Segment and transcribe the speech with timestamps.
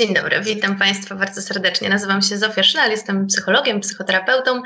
[0.00, 1.88] Dzień dobry, witam Państwa bardzo serdecznie.
[1.88, 4.62] Nazywam się Zofia Szynal, jestem psychologiem, psychoterapeutą,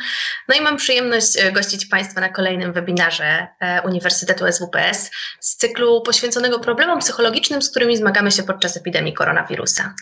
[0.49, 5.11] no i mam przyjemność e, gościć Państwa na kolejnym webinarze e, Uniwersytetu SWPS
[5.41, 9.95] z cyklu poświęconego problemom psychologicznym, z którymi zmagamy się podczas epidemii koronawirusa.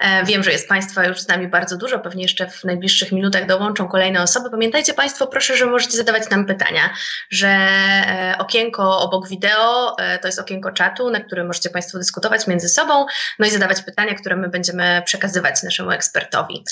[0.00, 3.46] E, wiem, że jest Państwa już z nami bardzo dużo, pewnie jeszcze w najbliższych minutach
[3.46, 4.50] dołączą kolejne osoby.
[4.50, 6.94] Pamiętajcie Państwo, proszę, że możecie zadawać nam pytania,
[7.30, 7.56] że
[8.38, 13.06] okienko obok wideo to jest okienko czatu, na którym możecie Państwo dyskutować między sobą,
[13.38, 16.64] no i zadawać pytania, które my będziemy będziemy przekazywać naszemu ekspertowi.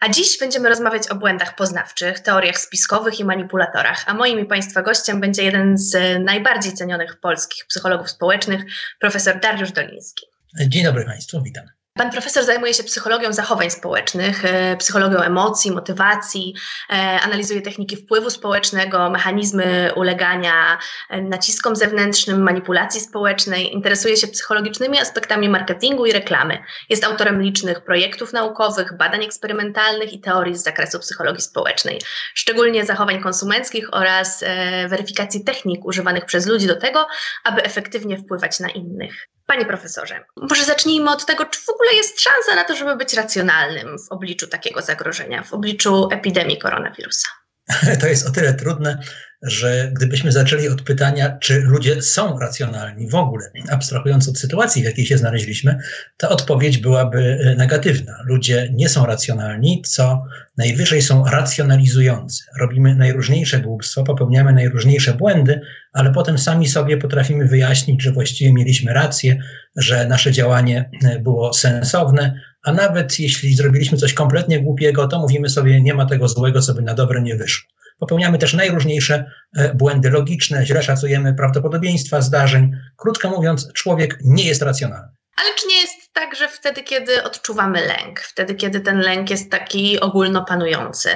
[0.00, 4.04] A dziś będziemy rozmawiać o błędach poznawczych, teoriach spiskowych i manipulatorach.
[4.06, 8.64] A moim i Państwa gościem będzie jeden z najbardziej cenionych polskich psychologów społecznych,
[9.00, 10.26] profesor Dariusz Doliński.
[10.68, 11.64] Dzień dobry Państwu, witam.
[11.98, 16.54] Pan profesor zajmuje się psychologią zachowań społecznych, e, psychologią emocji, motywacji,
[16.90, 20.78] e, analizuje techniki wpływu społecznego, mechanizmy ulegania
[21.10, 26.58] e, naciskom zewnętrznym, manipulacji społecznej, interesuje się psychologicznymi aspektami marketingu i reklamy.
[26.88, 32.00] Jest autorem licznych projektów naukowych, badań eksperymentalnych i teorii z zakresu psychologii społecznej,
[32.34, 34.44] szczególnie zachowań konsumenckich oraz
[34.88, 37.06] weryfikacji technik używanych przez ludzi do tego,
[37.44, 39.28] aby efektywnie wpływać na innych.
[39.46, 43.14] Panie profesorze, może zacznijmy od tego, czy w ogóle jest szansa na to, żeby być
[43.14, 47.28] racjonalnym w obliczu takiego zagrożenia, w obliczu epidemii koronawirusa?
[48.00, 48.98] To jest o tyle trudne,
[49.44, 54.84] że gdybyśmy zaczęli od pytania, czy ludzie są racjonalni w ogóle, abstrahując od sytuacji, w
[54.84, 55.78] jakiej się znaleźliśmy,
[56.16, 58.12] to odpowiedź byłaby e, negatywna.
[58.24, 60.24] Ludzie nie są racjonalni, co
[60.56, 62.44] najwyżej są racjonalizujący.
[62.60, 65.60] Robimy najróżniejsze głupstwa, popełniamy najróżniejsze błędy,
[65.92, 69.38] ale potem sami sobie potrafimy wyjaśnić, że właściwie mieliśmy rację,
[69.76, 75.48] że nasze działanie e, było sensowne, a nawet jeśli zrobiliśmy coś kompletnie głupiego, to mówimy
[75.48, 77.74] sobie, nie ma tego złego, co by na dobre nie wyszło.
[78.04, 82.70] Popełniamy też najróżniejsze e, błędy logiczne, źle szacujemy prawdopodobieństwa zdarzeń.
[82.96, 85.08] Krótko mówiąc, człowiek nie jest racjonalny.
[85.36, 89.50] Ale czy nie jest tak, że wtedy, kiedy odczuwamy lęk, wtedy, kiedy ten lęk jest
[89.50, 91.10] taki ogólnopanujący,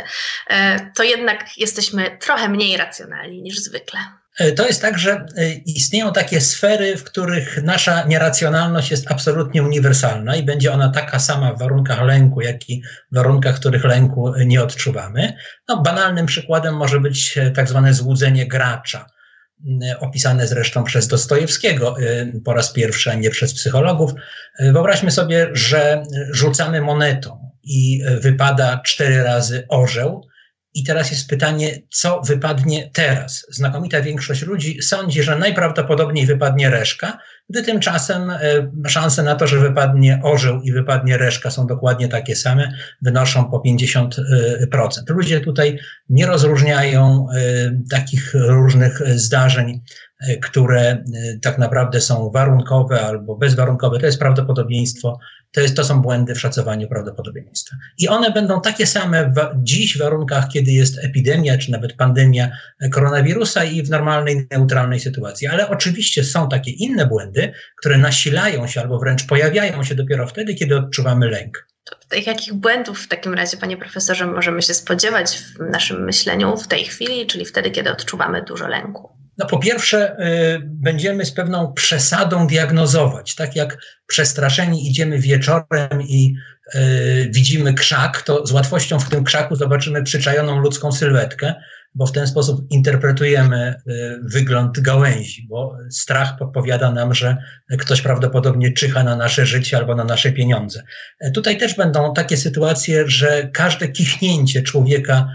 [0.50, 4.00] e, to jednak jesteśmy trochę mniej racjonalni niż zwykle?
[4.38, 9.62] E, to jest tak, że e, istnieją takie sfery, w których nasza nieracjonalność jest absolutnie
[9.62, 12.82] uniwersalna i będzie ona taka sama w warunkach lęku, jak i
[13.12, 15.32] w warunkach, w których lęku nie odczuwamy.
[15.68, 19.06] No, banalnym przykładem może być e, tak zwane złudzenie gracza,
[20.00, 21.96] opisane zresztą przez Dostojewskiego
[22.44, 24.12] po raz pierwszy, a nie przez psychologów.
[24.60, 30.27] Wyobraźmy sobie, że rzucamy monetą i wypada cztery razy orzeł
[30.78, 33.46] i teraz jest pytanie, co wypadnie teraz?
[33.50, 37.18] Znakomita większość ludzi sądzi, że najprawdopodobniej wypadnie reszka,
[37.50, 38.38] gdy tymczasem e,
[38.88, 42.72] szanse na to, że wypadnie orzeł i wypadnie reszka są dokładnie takie same,
[43.02, 44.08] wynoszą po 50%.
[45.08, 45.78] Ludzie tutaj
[46.08, 47.38] nie rozróżniają e,
[47.90, 49.80] takich różnych zdarzeń
[50.20, 51.02] E, które e,
[51.42, 55.18] tak naprawdę są warunkowe albo bezwarunkowe, to jest prawdopodobieństwo,
[55.52, 57.76] to, jest, to są błędy w szacowaniu prawdopodobieństwa.
[57.98, 62.50] I one będą takie same w, dziś w warunkach, kiedy jest epidemia, czy nawet pandemia
[62.92, 65.48] koronawirusa i w normalnej, neutralnej sytuacji.
[65.48, 70.54] Ale oczywiście są takie inne błędy, które nasilają się albo wręcz pojawiają się dopiero wtedy,
[70.54, 71.68] kiedy odczuwamy lęk.
[72.26, 76.84] Jakich błędów w takim razie, panie profesorze, możemy się spodziewać w naszym myśleniu w tej
[76.84, 79.18] chwili, czyli wtedy, kiedy odczuwamy dużo lęku?
[79.38, 80.16] No po pierwsze,
[80.56, 83.34] y, będziemy z pewną przesadą diagnozować.
[83.34, 86.34] Tak jak przestraszeni idziemy wieczorem i
[86.74, 91.54] y, widzimy krzak, to z łatwością w tym krzaku zobaczymy przyczajoną ludzką sylwetkę,
[91.94, 97.36] bo w ten sposób interpretujemy y, wygląd gałęzi, bo strach podpowiada nam, że
[97.78, 100.82] ktoś prawdopodobnie czyha na nasze życie albo na nasze pieniądze.
[101.34, 105.28] Tutaj też będą takie sytuacje, że każde kichnięcie człowieka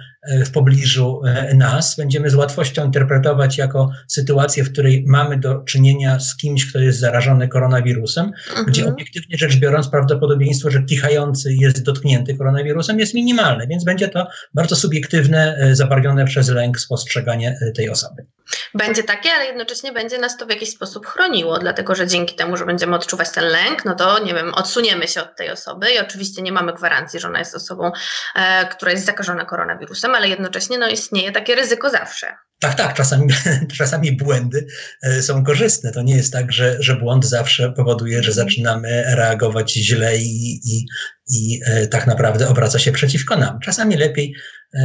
[0.45, 6.19] w pobliżu e, nas, będziemy z łatwością interpretować jako sytuację, w której mamy do czynienia
[6.19, 8.66] z kimś, kto jest zarażony koronawirusem, mhm.
[8.66, 14.28] gdzie obiektywnie rzecz biorąc prawdopodobieństwo, że kichający jest dotknięty koronawirusem jest minimalne, więc będzie to
[14.53, 18.25] bardzo subiektywne, e, zabarwione przez lęk spostrzeganie e, tej osoby.
[18.73, 22.57] Będzie takie, ale jednocześnie będzie nas to w jakiś sposób chroniło, dlatego że dzięki temu,
[22.57, 26.00] że będziemy odczuwać ten lęk, no to nie wiem, odsuniemy się od tej osoby i
[26.00, 27.91] oczywiście nie mamy gwarancji, że ona jest osobą,
[28.35, 32.27] e, która jest zakażona koronawirusem, ale jednocześnie no, istnieje takie ryzyko zawsze.
[32.59, 33.27] Tak, tak, czasami,
[33.77, 34.67] czasami błędy
[35.03, 35.91] e, są korzystne.
[35.91, 40.85] To nie jest tak, że, że błąd zawsze powoduje, że zaczynamy reagować źle i, i,
[41.29, 43.59] i e, tak naprawdę obraca się przeciwko nam.
[43.59, 44.35] Czasami lepiej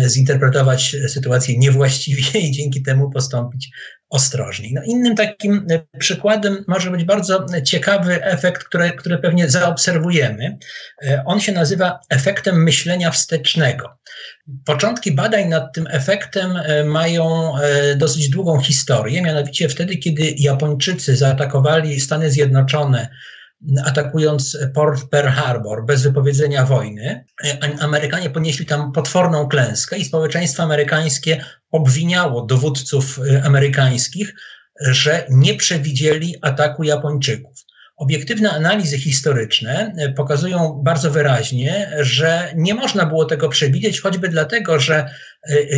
[0.07, 3.71] zinterpretować sytuację niewłaściwie i dzięki temu postąpić
[4.11, 4.73] ostrożniej.
[4.75, 5.67] No, innym takim
[5.99, 10.59] przykładem może być bardzo ciekawy efekt, który, który pewnie zaobserwujemy.
[11.27, 13.99] On się nazywa efektem myślenia wstecznego.
[14.65, 17.53] Początki badań nad tym efektem mają
[17.97, 23.09] dosyć długą historię, mianowicie wtedy, kiedy Japończycy zaatakowali Stany Zjednoczone
[23.85, 27.25] atakując port Pearl Harbor bez wypowiedzenia wojny.
[27.81, 34.35] Amerykanie ponieśli tam potworną klęskę i społeczeństwo amerykańskie obwiniało dowódców amerykańskich,
[34.81, 37.65] że nie przewidzieli ataku Japończyków.
[37.97, 44.81] Obiektywne analizy historyczne e, pokazują bardzo wyraźnie, że nie można było tego przewidzieć, choćby dlatego,
[44.81, 45.11] że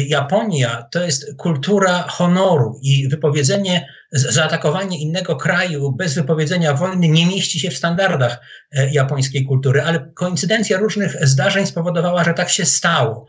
[0.06, 7.60] Japonia to jest kultura honoru i wypowiedzenie, zaatakowanie innego kraju bez wypowiedzenia wojny nie mieści
[7.60, 8.40] się w standardach
[8.72, 13.26] e, japońskiej kultury, ale koincydencja różnych zdarzeń spowodowała, że tak się stało.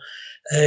[0.52, 0.58] E,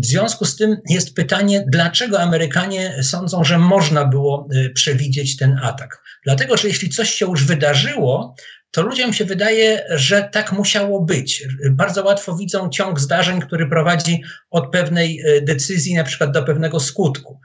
[0.00, 5.58] w związku z tym jest pytanie, dlaczego Amerykanie sądzą, że można było e, przewidzieć ten
[5.62, 6.02] atak?
[6.24, 8.34] Dlatego, że jeśli coś się już wydarzyło,
[8.74, 11.44] to ludziom się wydaje, że tak musiało być.
[11.70, 16.80] Bardzo łatwo widzą ciąg zdarzeń, który prowadzi od pewnej e, decyzji, na przykład do pewnego
[16.80, 17.40] skutku.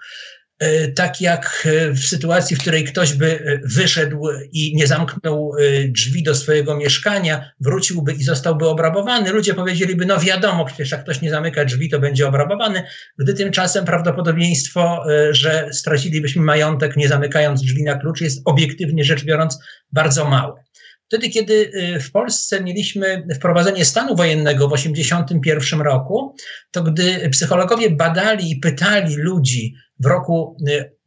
[0.60, 5.52] E, tak jak e, w sytuacji, w której ktoś by wyszedł i nie zamknął
[5.88, 11.22] drzwi do swojego mieszkania, wróciłby i zostałby obrabowany, ludzie powiedzieliby, no wiadomo, przecież jak ktoś
[11.22, 12.84] nie zamyka drzwi, to będzie obrabowany,
[13.20, 19.60] gdy tymczasem prawdopodobieństwo, że stracilibyśmy majątek nie zamykając drzwi na klucz jest obiektywnie rzecz biorąc
[19.92, 20.69] bardzo małe.
[21.09, 21.71] Wtedy, kiedy
[22.01, 26.35] w Polsce mieliśmy wprowadzenie stanu wojennego w 1981 roku,
[26.71, 30.57] to gdy psychologowie badali i pytali ludzi, w roku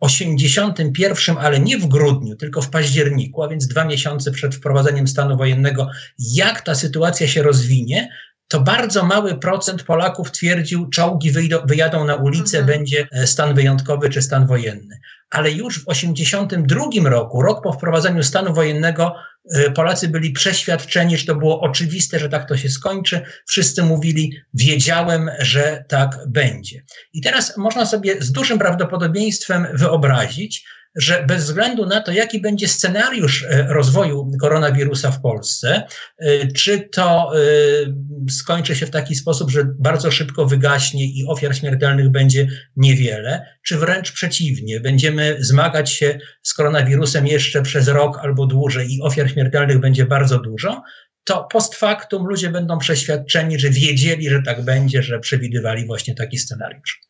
[0.01, 5.09] 81, y, ale nie w grudniu, tylko w październiku, a więc dwa miesiące przed wprowadzeniem
[5.09, 5.89] stanu wojennego,
[6.19, 8.09] jak ta sytuacja się rozwinie,
[8.53, 11.33] to bardzo mały procent Polaków twierdził, czołgi
[11.65, 12.79] wyjadą na ulicę, mhm.
[12.79, 15.01] będzie e, stan wyjątkowy czy stan wojenny.
[15.31, 19.15] Ale już w 82 roku, rok po wprowadzeniu stanu wojennego,
[19.55, 23.21] e, Polacy byli przeświadczeni, że to było oczywiste, że tak to się skończy.
[23.47, 26.83] Wszyscy mówili, wiedziałem, że tak będzie.
[27.13, 30.65] I teraz można sobie z dużym prawdopodobieństwem wyobrazić,
[30.97, 35.83] że bez względu na to, jaki będzie scenariusz e, rozwoju koronawirusa w Polsce,
[36.19, 37.41] e, czy to e,
[38.31, 43.79] skończy się w taki sposób, że bardzo szybko wygaśnie i ofiar śmiertelnych będzie niewiele, czy
[43.79, 49.81] wręcz przeciwnie, będziemy zmagać się z koronawirusem jeszcze przez rok albo dłużej i ofiar śmiertelnych
[49.81, 50.83] będzie bardzo dużo,
[51.25, 56.39] to post factum ludzie będą przeświadczeni, że wiedzieli, że tak będzie, że przewidywali właśnie taki
[56.39, 57.01] scenariusz.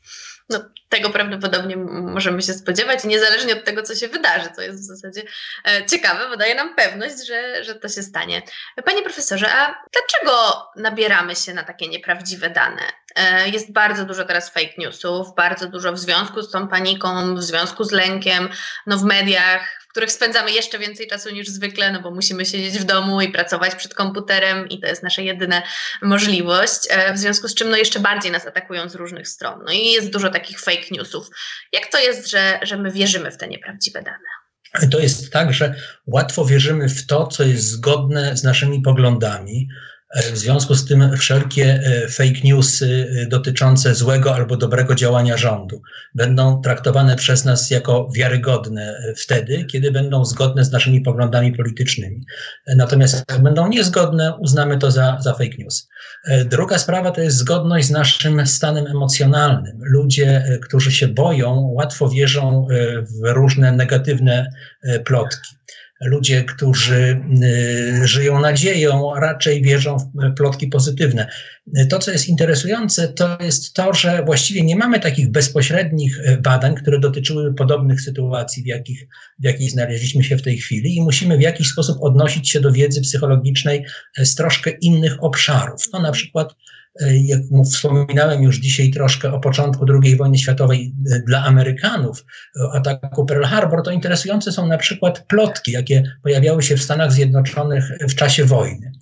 [0.49, 4.87] No, tego prawdopodobnie możemy się spodziewać, niezależnie od tego, co się wydarzy, co jest w
[4.87, 5.23] zasadzie
[5.65, 8.43] e, ciekawe, bo daje nam pewność, że, że to się stanie.
[8.85, 12.83] Panie profesorze, a dlaczego nabieramy się na takie nieprawdziwe dane?
[13.17, 17.43] E, jest bardzo dużo teraz fake newsów, bardzo dużo w związku z tą paniką, w
[17.43, 18.49] związku z lękiem,
[18.87, 22.85] no w mediach, których spędzamy jeszcze więcej czasu niż zwykle, no bo musimy siedzieć w
[22.85, 25.63] domu i pracować przed komputerem i to jest nasza jedyna
[26.03, 29.61] możliwość, e, w związku z czym no jeszcze bardziej nas atakują z różnych stron.
[29.67, 31.27] No i jest dużo takich fake newsów.
[31.73, 34.89] Jak to jest, że, że my wierzymy w te nieprawdziwe dane?
[34.91, 35.75] To jest tak, że
[36.07, 39.69] łatwo wierzymy w to, co jest zgodne z naszymi poglądami,
[40.17, 45.83] w związku z tym wszelkie e, fake newsy e, dotyczące złego albo dobrego działania rządu
[46.15, 52.25] będą traktowane przez nas jako wiarygodne e, wtedy, kiedy będą zgodne z naszymi poglądami politycznymi.
[52.77, 55.89] Natomiast jak będą niezgodne, uznamy to za, za fake news.
[56.45, 59.79] Druga sprawa to jest zgodność z naszym stanem emocjonalnym.
[59.81, 62.67] Ludzie, którzy się boją, łatwo wierzą
[63.03, 64.53] w różne negatywne
[65.05, 65.57] plotki
[66.05, 67.21] ludzie, którzy
[68.03, 71.29] y, żyją nadzieją, raczej wierzą w plotki pozytywne.
[71.91, 76.75] To, co jest interesujące, to jest to, że właściwie nie mamy takich bezpośrednich y, badań,
[76.75, 79.07] które dotyczyły podobnych sytuacji, w jakich,
[79.39, 82.73] w jakich znaleźliśmy się w tej chwili, i musimy w jakiś sposób odnosić się do
[82.73, 83.85] wiedzy psychologicznej
[84.19, 85.83] z troszkę innych obszarów.
[85.93, 86.55] No, na przykład
[87.01, 92.25] jak wspominałem już dzisiaj troszkę o początku II wojny światowej e, dla Amerykanów,
[92.61, 97.13] o ataku Pearl Harbor, to interesujące są na przykład plotki, jakie pojawiały się w Stanach
[97.13, 98.93] Zjednoczonych w czasie wojny.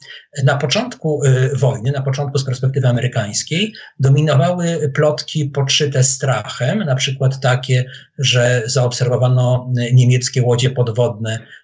[0.45, 7.41] Na początku e, wojny, na początku z perspektywy amerykańskiej, dominowały plotki podszyte strachem, na przykład
[7.41, 7.85] takie,
[8.19, 11.60] że zaobserwowano niemieckie łodzie podwodne E,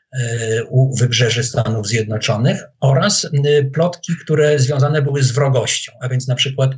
[0.68, 6.34] u wybrzeży Stanów Zjednoczonych oraz e, plotki, które związane były z wrogością, a więc na
[6.34, 6.70] przykład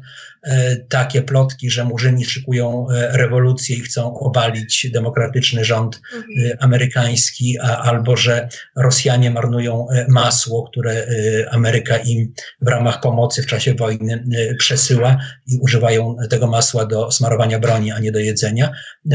[0.42, 6.56] e, takie plotki, że Murzyni szykują rewolucję i chcą obalić demokratyczny rząd mhm.
[6.60, 11.06] amerykański, a, albo że Rosjanie marnują masło, które
[11.50, 14.24] Ameryka im w ramach pomocy w czasie wojny
[14.58, 18.72] przesyła i używają tego masła do smarowania broni, a nie do jedzenia,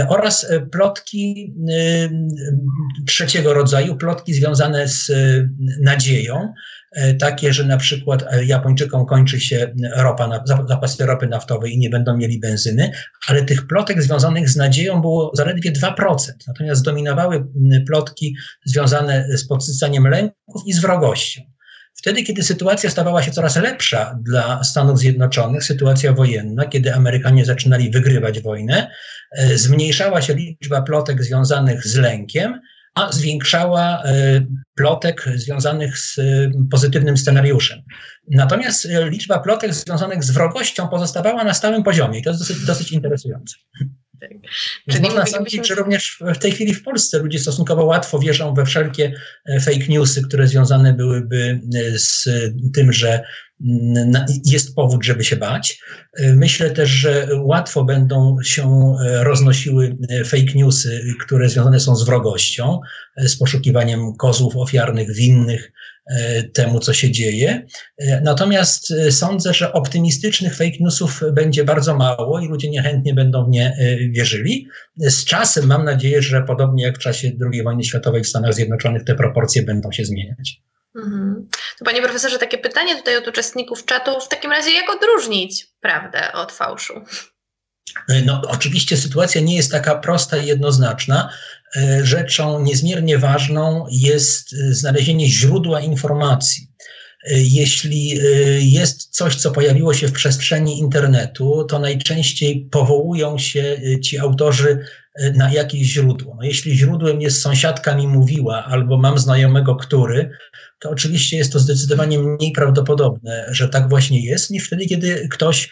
[0.10, 1.54] oraz plotki
[3.08, 5.50] trzeciego rodzaju, plotki związane z y,
[5.82, 6.54] nadzieją,
[7.20, 12.40] takie, że na przykład Japończykom kończy się ropa, zapasy ropy naftowej i nie będą mieli
[12.40, 12.92] benzyny,
[13.28, 16.16] ale tych plotek związanych z nadzieją było zaledwie 2%.
[16.48, 17.46] Natomiast dominowały
[17.88, 21.42] plotki związane z podsycaniem lęków i z wrogością.
[21.96, 27.92] Wtedy, kiedy sytuacja stawała się coraz lepsza dla Stanów Zjednoczonych, sytuacja wojenna, kiedy Amerykanie zaczynali
[27.92, 28.92] wygrywać wojnę,
[29.56, 32.60] zmniejszała się liczba plotek związanych z lękiem,
[32.96, 34.46] a zwiększała e,
[34.76, 37.80] plotek związanych z e, pozytywnym scenariuszem.
[38.32, 42.92] Natomiast liczba plotek związanych z wrogością pozostawała na stałym poziomie i to jest dosyć, dosyć
[42.92, 43.56] interesujące.
[44.30, 44.52] Tak.
[44.90, 48.66] Czyli można sądzić, że również w tej chwili w Polsce ludzie stosunkowo łatwo wierzą we
[48.66, 49.14] wszelkie
[49.46, 52.30] e, fake newsy, które związane byłyby e, z
[52.74, 53.24] tym, że
[53.62, 55.80] mm, jest powód, żeby się bać.
[56.14, 62.80] E, myślę też, że łatwo będą się roznosiły fake newsy, które związane są z wrogością,
[63.18, 65.72] z poszukiwaniem kozłów ofiarnych, winnych,
[66.54, 67.66] temu, co się dzieje.
[67.98, 73.46] E, natomiast e, sądzę, że optymistycznych fake newsów będzie bardzo mało i ludzie niechętnie będą
[73.46, 73.78] w nie
[74.12, 74.68] wierzyli.
[74.98, 79.04] Z czasem mam nadzieję, że podobnie jak w czasie II wojny światowej w Stanach Zjednoczonych
[79.04, 80.62] te proporcje będą się zmieniać.
[80.96, 81.48] Mhm.
[81.80, 84.12] To panie profesorze, takie pytanie tutaj od uczestników czatu.
[84.20, 86.94] W takim razie jak odróżnić prawdę od fałszu?
[88.26, 91.30] No, oczywiście sytuacja nie jest taka prosta i jednoznaczna.
[91.76, 96.68] E, rzeczą niezmiernie ważną jest e, znalezienie źródła informacji.
[97.24, 98.20] E, jeśli
[98.60, 104.80] jest coś, co pojawiło się w przestrzeni internetu, to najczęściej powołują się ci autorzy
[105.36, 106.36] na jakieś źródło.
[106.36, 110.30] No jeśli źródłem jest sąsiadka mi mówiła, albo mam znajomego, który,
[110.80, 115.70] to oczywiście jest to zdecydowanie mniej prawdopodobne, że tak właśnie jest, niż wtedy, kiedy ktoś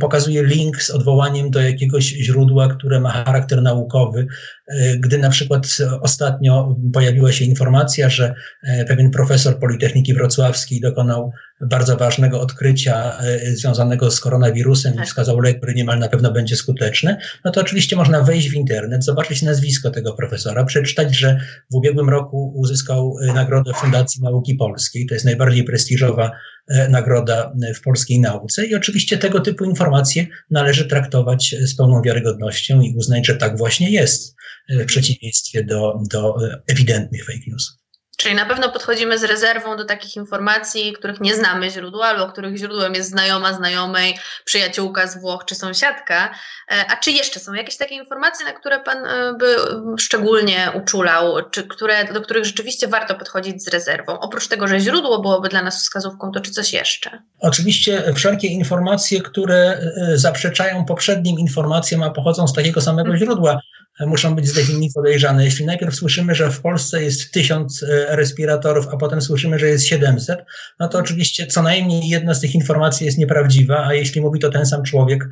[0.00, 4.26] pokazuje link z odwołaniem do jakiegoś źródła, które ma charakter naukowy.
[4.74, 5.66] Y, gdy na przykład
[6.00, 13.18] ostatnio pojawiła się informacja, że y, pewien profesor Politechniki Wrocławskiej dokonał bardzo ważnego odkrycia
[13.54, 15.06] związanego z koronawirusem i tak.
[15.06, 19.04] wskazał lek, który niemal na pewno będzie skuteczny, no to oczywiście można wejść w internet,
[19.04, 25.06] zobaczyć nazwisko tego profesora, przeczytać, że w ubiegłym roku uzyskał nagrodę Fundacji Nauki Polskiej.
[25.06, 26.30] To jest najbardziej prestiżowa
[26.68, 32.02] e, nagroda e, w polskiej nauce i oczywiście tego typu informacje należy traktować z pełną
[32.02, 34.36] wiarygodnością i uznać, że tak właśnie jest, e,
[34.68, 36.36] w przeciwieństwie do, do
[36.68, 37.76] ewidentnych fake newsów.
[38.16, 42.56] Czyli na pewno podchodzimy z rezerwą do takich informacji, których nie znamy źródła, albo których
[42.56, 46.34] źródłem jest znajoma znajomej, przyjaciółka z Włoch czy sąsiadka.
[46.70, 49.56] E, a czy jeszcze są jakieś takie informacje, na które Pan e, by
[49.98, 54.20] szczególnie uczulał, czy które, do których rzeczywiście warto podchodzić z rezerwą?
[54.20, 57.22] Oprócz tego, że źródło byłoby dla nas wskazówką, to czy coś jeszcze?
[57.40, 59.80] Oczywiście wszelkie informacje, które
[60.12, 63.18] e, zaprzeczają poprzednim informacjom, a pochodzą z takiego samego mhm.
[63.18, 63.60] źródła,
[64.00, 65.44] muszą być z definicji podejrzane.
[65.44, 69.86] Jeśli najpierw słyszymy, że w Polsce jest tysiąc e, respiratorów, a potem słyszymy, że jest
[69.86, 70.44] 700,
[70.80, 74.50] no to oczywiście co najmniej jedna z tych informacji jest nieprawdziwa, a jeśli mówi to
[74.50, 75.24] ten sam człowiek,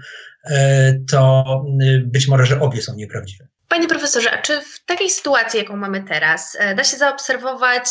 [0.44, 1.44] e, to
[1.82, 3.46] e, być może, że obie są nieprawdziwe.
[3.68, 7.84] Panie profesorze, a czy w takiej sytuacji, jaką mamy teraz, da się zaobserwować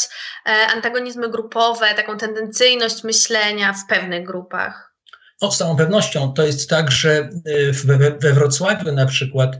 [0.75, 4.93] antagonizmy grupowe, taką tendencyjność myślenia w pewnych grupach?
[5.41, 7.29] No, z całą pewnością to jest tak, że
[7.85, 9.55] we, we Wrocławiu na przykład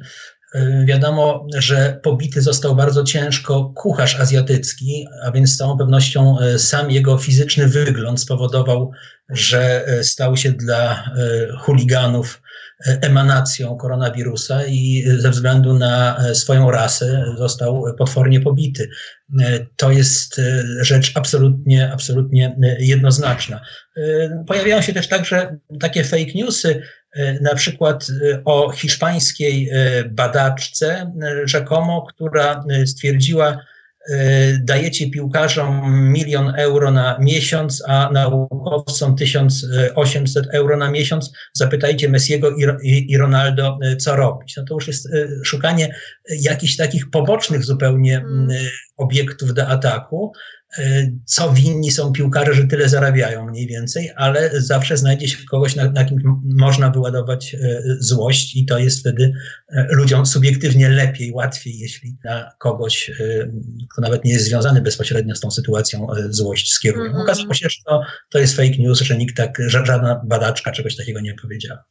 [0.86, 6.92] wiadomo, że pobity został bardzo ciężko kucharz azjatycki, a więc z całą pewnością y, sam
[6.92, 8.92] jego fizyczny wygląd spowodował,
[9.30, 11.10] że y, stał się dla
[11.60, 12.42] chuliganów
[12.86, 18.90] emanacją koronawirusa i ze względu na swoją rasę został potwornie pobity.
[19.76, 20.42] To jest
[20.82, 23.62] rzecz absolutnie, absolutnie jednoznaczna.
[24.48, 26.82] Pojawiają się też także takie fake newsy,
[27.42, 28.08] na przykład
[28.46, 29.70] o hiszpańskiej
[30.10, 31.14] badaczce,
[31.46, 33.58] rzekomo, która stwierdziła,
[34.64, 43.18] dajecie piłkarzom milion euro na miesiąc, a naukowcom 1800 euro na miesiąc, zapytajcie Messiego i,
[43.18, 44.56] Ronaldo, co robić.
[44.58, 45.10] No to już jest
[45.44, 45.96] szukanie
[46.30, 48.48] jakichś takich pobocznych zupełnie hmm.
[48.98, 50.34] obiektów do ataku.
[50.78, 55.76] E, co winni są piłkarze, że tyle zarabiają mniej więcej, ale zawsze znajdzie się kogoś,
[55.76, 59.34] na, na kim można wyładować e, złość i to jest wtedy
[59.70, 63.12] e, ludziom subiektywnie lepiej, łatwiej, jeśli na kogoś,
[63.92, 67.10] kto nawet nie jest związany bezpośrednio z tą sytuacją, złość skieruje.
[67.10, 67.24] Mm -hmm.
[67.24, 71.22] Okazało się, że to, to jest fake news, że nikt tak, żadna badaczka czegoś takiego
[71.22, 71.84] nie powiedziała.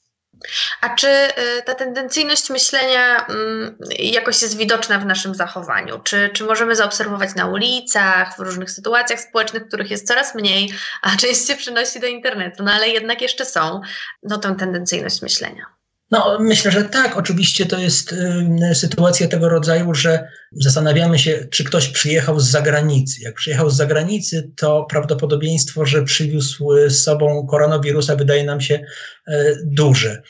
[0.80, 5.98] A czy y, ta tendencyjność myślenia mm, jakoś jest widoczna w naszym zachowaniu?
[5.98, 10.72] Czy, czy możemy zaobserwować na ulicach, w różnych sytuacjach społecznych, których jest coraz mniej,
[11.02, 13.80] a część się przenosi do internetu, no ale jednak jeszcze są,
[14.22, 15.81] no tą tendencyjność myślenia?
[16.12, 17.16] No, myślę, że tak.
[17.16, 23.22] Oczywiście to jest y, sytuacja tego rodzaju, że zastanawiamy się, czy ktoś przyjechał z zagranicy.
[23.22, 29.32] Jak przyjechał z zagranicy, to prawdopodobieństwo, że przywiózł z sobą koronawirusa, wydaje nam się y,
[29.64, 30.22] duże.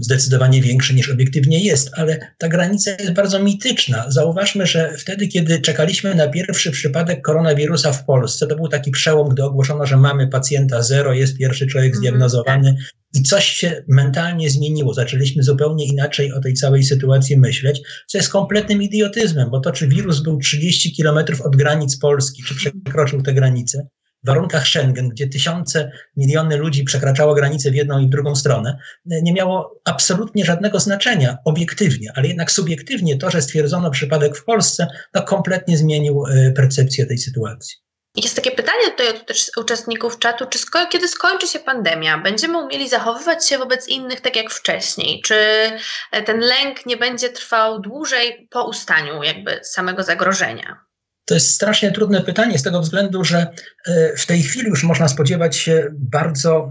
[0.00, 4.04] Zdecydowanie większe niż obiektywnie jest, ale ta granica jest bardzo mityczna.
[4.08, 9.28] Zauważmy, że wtedy, kiedy czekaliśmy na pierwszy przypadek koronawirusa w Polsce, to był taki przełom,
[9.28, 12.76] gdy ogłoszono, że mamy pacjenta zero, jest pierwszy człowiek mhm, zdiagnozowany.
[13.14, 14.94] I coś się mentalnie zmieniło.
[14.94, 19.88] Zaczęliśmy zupełnie inaczej o tej całej sytuacji myśleć, co jest kompletnym idiotyzmem, bo to, czy
[19.88, 23.88] wirus był 30 kilometrów od granic Polski, czy przekroczył te granice,
[24.24, 28.78] w warunkach Schengen, gdzie tysiące, miliony ludzi przekraczało granice w jedną i w drugą stronę,
[29.06, 34.86] nie miało absolutnie żadnego znaczenia obiektywnie, ale jednak subiektywnie to, że stwierdzono przypadek w Polsce,
[35.12, 37.76] to kompletnie zmienił e, percepcję tej sytuacji.
[38.16, 42.88] Jest takie pytanie tutaj od uczestników czatu, czy sko kiedy skończy się pandemia, będziemy umieli
[42.88, 45.22] zachowywać się wobec innych tak jak wcześniej?
[45.24, 45.34] Czy
[46.12, 50.84] e, ten lęk nie będzie trwał dłużej po ustaniu jakby samego zagrożenia?
[51.24, 53.46] To jest strasznie trudne pytanie z tego względu, że
[53.86, 56.70] e, w tej chwili już można spodziewać się bardzo e,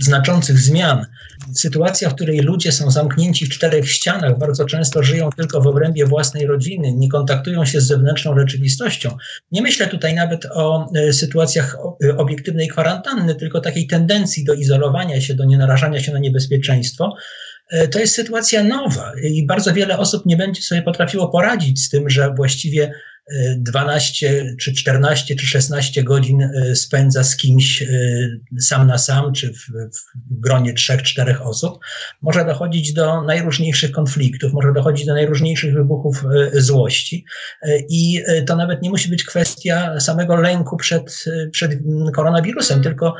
[0.00, 1.06] znaczących zmian.
[1.54, 6.06] Sytuacja, w której ludzie są zamknięci w czterech ścianach, bardzo często żyją tylko w obrębie
[6.06, 9.16] własnej rodziny, nie kontaktują się z zewnętrzną rzeczywistością.
[9.52, 15.20] Nie myślę tutaj nawet o e, sytuacjach e, obiektywnej kwarantanny, tylko takiej tendencji do izolowania
[15.20, 17.16] się, do nienarażania się na niebezpieczeństwo.
[17.70, 21.88] E, to jest sytuacja nowa i bardzo wiele osób nie będzie sobie potrafiło poradzić z
[21.88, 22.92] tym, że właściwie
[23.56, 27.86] 12 czy 14 czy 16 godzin e, spędza z kimś e,
[28.60, 31.78] sam na sam, czy w, w gronie trzech, czterech osób,
[32.22, 37.24] może dochodzić do najróżniejszych konfliktów, może dochodzić do najróżniejszych wybuchów e, złości.
[37.88, 41.72] I to nawet nie musi być kwestia samego lęku przed, przed
[42.14, 43.14] koronawirusem, tylko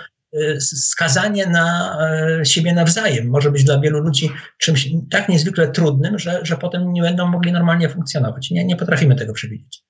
[0.58, 1.98] skazanie na
[2.44, 7.02] siebie nawzajem może być dla wielu ludzi czymś tak niezwykle trudnym, że, że potem nie
[7.02, 8.50] będą mogli normalnie funkcjonować.
[8.50, 9.85] Nie, nie potrafimy tego przewidzieć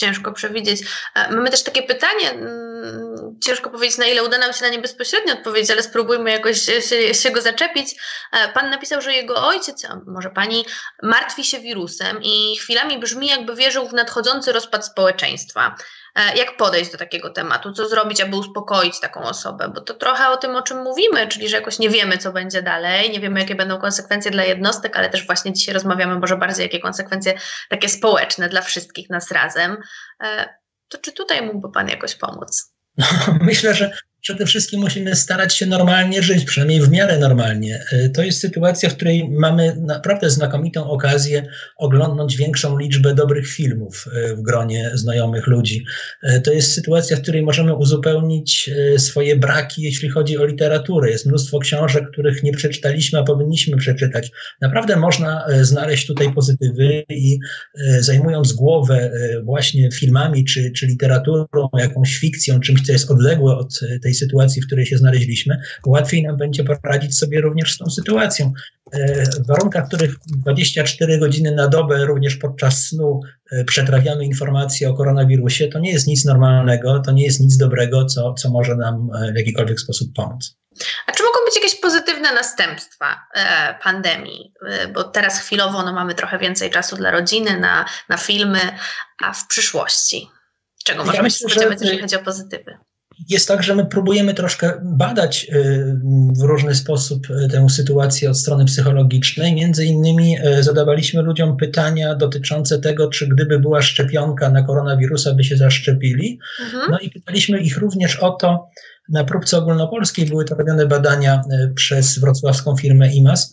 [0.00, 0.82] ciężko przewidzieć.
[1.14, 4.78] E, mamy też takie pytanie, mm, ciężko powiedzieć, na ile uda nam się na nie
[4.78, 7.94] bezpośrednio odpowiedzieć, ale spróbujmy jakoś się, się, go zaczepić.
[8.32, 10.66] E, pan napisał, że jego ojciec, może pani,
[11.02, 15.76] martwi się wirusem i chwilami brzmi, jakby wierzył w nadchodzący rozpad społeczeństwa.
[16.20, 20.28] E, jak podejść do takiego tematu, co zrobić, aby uspokoić taką osobę, bo to trochę
[20.28, 23.40] o tym, o czym mówimy, czyli że jakoś nie wiemy, co będzie dalej, nie wiemy,
[23.40, 27.34] jakie będą konsekwencje dla jednostek, ale też właśnie dzisiaj rozmawiamy może bardziej, jakie konsekwencje
[27.68, 29.76] takie społeczne dla wszystkich nas razem.
[30.22, 30.54] E,
[30.88, 32.74] to czy tutaj mógłby Pan jakoś pomóc?
[33.40, 37.84] Myślę, że przede wszystkim musimy starać się normalnie żyć, przynajmniej w miarę normalnie.
[37.92, 44.08] E, to jest sytuacja, w której mamy naprawdę znakomitą okazję oglądnąć większą liczbę dobrych filmów
[44.12, 45.84] e, w gronie znajomych ludzi.
[46.22, 51.10] E, to jest sytuacja, w której możemy uzupełnić swoje braki, jeśli chodzi o literaturę.
[51.10, 54.30] Jest mnóstwo książek, których nie przeczytaliśmy, a powinniśmy przeczytać.
[54.60, 57.38] Naprawdę można znaleźć tutaj pozytywy i
[58.00, 59.12] zajmując głowę
[59.44, 61.46] właśnie filmami czy, czy literaturą,
[61.78, 66.22] jakąś fikcją, czymś, co jest odległe od tej tej sytuacji, w której się znaleźliśmy, łatwiej
[66.22, 68.52] nam będzie poradzić sobie również z tą sytuacją.
[68.92, 73.20] E, w warunkach, w których 24 godziny na dobę, również podczas snu,
[73.52, 78.04] e, przetrawiamy informacje o koronawirusie, to nie jest nic normalnego, to nie jest nic dobrego,
[78.04, 80.56] co, co może nam e, w jakikolwiek sposób pomóc.
[81.06, 83.26] A czy mogą być jakieś pozytywne następstwa
[83.82, 84.52] pandemii?
[84.94, 88.60] Bo teraz chwilowo no, mamy trochę więcej czasu dla rodziny, na, na filmy,
[89.22, 90.28] a w przyszłości?
[90.84, 92.78] Czego możemy ja myślę, się spodziewać, jeżeli chodzi o pozytywy?
[93.28, 95.98] Jest tak, że my próbujemy troszkę badać y,
[96.38, 99.54] w różny sposób y, tę sytuację od strony psychologicznej.
[99.54, 105.44] Między innymi y, zadawaliśmy ludziom pytania dotyczące tego, czy gdyby była szczepionka na koronawirusa, by
[105.44, 106.38] się zaszczepili.
[106.64, 106.90] Mhm.
[106.90, 108.68] No i pytaliśmy ich również o to,
[109.10, 111.42] na próbce ogólnopolskiej były to robione badania
[111.74, 113.52] przez wrocławską firmę IMAS.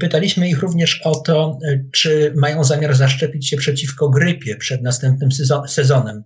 [0.00, 1.58] Pytaliśmy ich również o to,
[1.92, 5.30] czy mają zamiar zaszczepić się przeciwko grypie przed następnym
[5.68, 6.24] sezonem.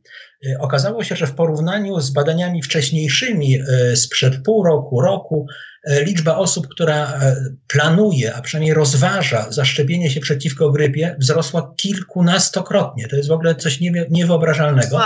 [0.60, 3.58] Okazało się, że w porównaniu z badaniami wcześniejszymi
[3.94, 5.46] sprzed pół roku, roku,
[5.88, 7.20] liczba osób, która
[7.68, 13.08] planuje, a przynajmniej rozważa zaszczepienie się przeciwko grypie, wzrosła kilkunastokrotnie.
[13.08, 15.00] To jest w ogóle coś niewyobrażalnego.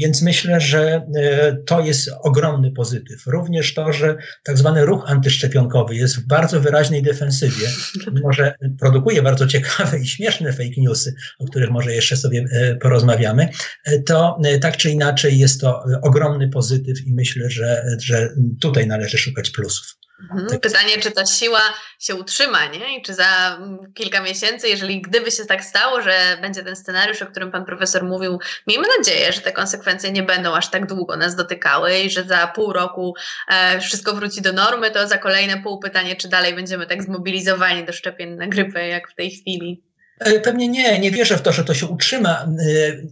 [0.00, 3.26] Więc myślę, że e, to jest ogromny pozytyw.
[3.26, 7.66] Również to, że tak zwany ruch antyszczepionkowy jest w bardzo wyraźnej defensywie,
[8.12, 12.76] mimo że produkuje bardzo ciekawe i śmieszne fake newsy, o których może jeszcze sobie e,
[12.76, 13.48] porozmawiamy,
[13.84, 18.28] e, to tak czy inaczej jest to ogromny pozytyw i myślę, że, że
[18.60, 20.03] tutaj należy szukać plusów.
[20.20, 20.48] Mhm.
[20.48, 20.60] Tak.
[20.60, 21.60] Pytanie, czy ta siła
[21.98, 22.98] się utrzyma, nie?
[22.98, 27.22] I czy za mm, kilka miesięcy, jeżeli gdyby się tak stało, że będzie ten scenariusz,
[27.22, 31.16] o którym pan profesor mówił, miejmy nadzieję, że te konsekwencje nie będą aż tak długo
[31.16, 33.14] nas dotykały i że za pół roku
[33.48, 37.84] e, wszystko wróci do normy, to za kolejne pół pytanie, czy dalej będziemy tak zmobilizowani
[37.84, 39.93] do szczepień na grypę, jak w tej chwili.
[40.18, 42.42] E, pewnie nie, nie wierzę w to, że to się utrzyma.
[42.42, 42.46] E,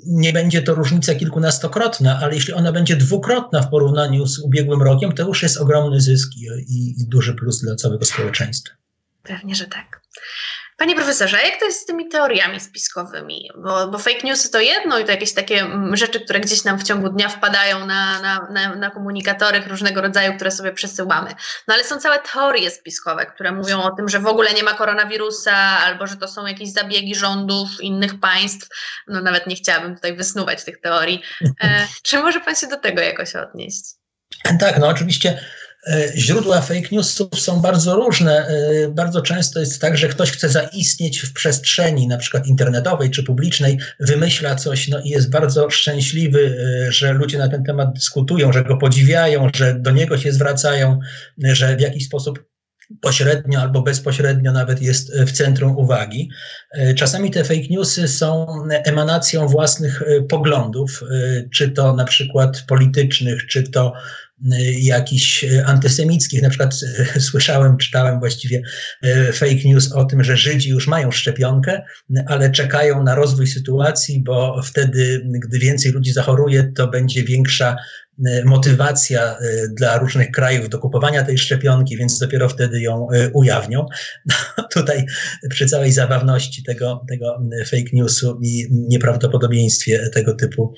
[0.07, 5.13] nie będzie to różnica kilkunastokrotna, ale jeśli ona będzie dwukrotna w porównaniu z ubiegłym rokiem,
[5.13, 8.75] to już jest ogromny zysk i, i duży plus dla całego społeczeństwa.
[9.23, 10.03] Pewnie, że tak.
[10.83, 13.51] Panie profesorze, jak to jest z tymi teoriami spiskowymi?
[13.57, 16.79] Bo, bo, fake newsy to jedno i to jakieś takie mm, rzeczy, które gdzieś nam
[16.79, 21.31] w ciągu dnia wpadają na, na, na, na komunikatory różnego rodzaju, które sobie przesyłamy.
[21.69, 24.75] No ale są całe teorie spiskowe, które mówią o tym, że w ogóle nie ma
[24.75, 28.69] koronawirusa, albo że to są jakieś zabiegi rządów innych państw.
[29.09, 31.23] No nawet nie chciałabym tutaj wysnuwać tych teorii.
[31.63, 33.85] E, czy może pan się do tego jakoś odnieść?
[34.61, 35.41] Tak, no oczywiście
[36.17, 38.47] źródła fake newsów są bardzo różne.
[38.47, 43.23] E, bardzo często jest tak, że ktoś chce zaistnieć w przestrzeni, na przykład internetowej czy
[43.23, 46.57] publicznej, wymyśla coś no i jest bardzo szczęśliwy,
[46.89, 50.99] e, że ludzie na ten temat dyskutują, że go podziwiają, że do niego się zwracają,
[51.39, 52.45] że w jakiś sposób
[53.01, 56.31] pośrednio albo bezpośrednio nawet jest w centrum uwagi.
[56.97, 61.05] Czasami te fake newsy są emanacją własnych poglądów,
[61.55, 63.93] czy to na przykład politycznych, czy to
[64.79, 66.43] jakichś e, antysemickich.
[66.43, 66.75] Na przykład
[67.17, 68.63] e, słyszałem, czytałem właściwie
[69.03, 71.83] e, fake news o tym, że Żydzi już mają szczepionkę,
[72.27, 77.77] ale czekają na rozwój sytuacji, bo wtedy, gdy więcej ludzi zachoruje, to będzie większa
[78.45, 83.87] motywacja e, dla różnych krajów do kupowania tej szczepionki, więc dopiero wtedy ją e, ujawnią.
[84.59, 85.07] No, tutaj
[85.51, 90.75] przy całej zabawności tego, tego fake newsu i nieprawdopodobieństwie tego typu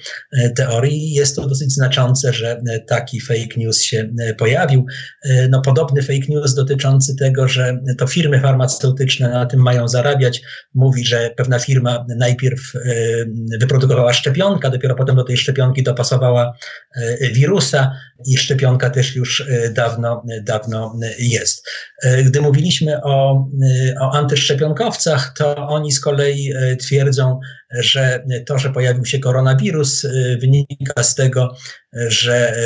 [0.57, 4.87] teorii jest to dosyć znaczące, że taki fake news się pojawił.
[5.51, 10.43] No, podobny fake news dotyczący tego, że to firmy farmaceutyczne na tym mają zarabiać,
[10.75, 12.73] mówi, że pewna firma najpierw
[13.61, 16.53] wyprodukowała szczepionkę, dopiero potem do tej szczepionki dopasowała
[17.35, 21.69] wirusa i szczepionka też już e, dawno, dawno jest.
[22.03, 23.47] E, gdy mówiliśmy o,
[23.91, 30.07] e, o antyszczepionkowcach, to oni z kolei twierdzą, że to, że pojawił się koronawirus,
[30.41, 31.57] wynika z tego,
[31.93, 32.57] że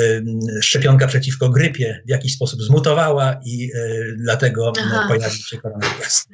[0.61, 3.71] szczepionka przeciwko grypie w jakiś sposób zmutowała i
[4.17, 5.05] dlatego Aha.
[5.09, 6.25] pojawił się koronawirus.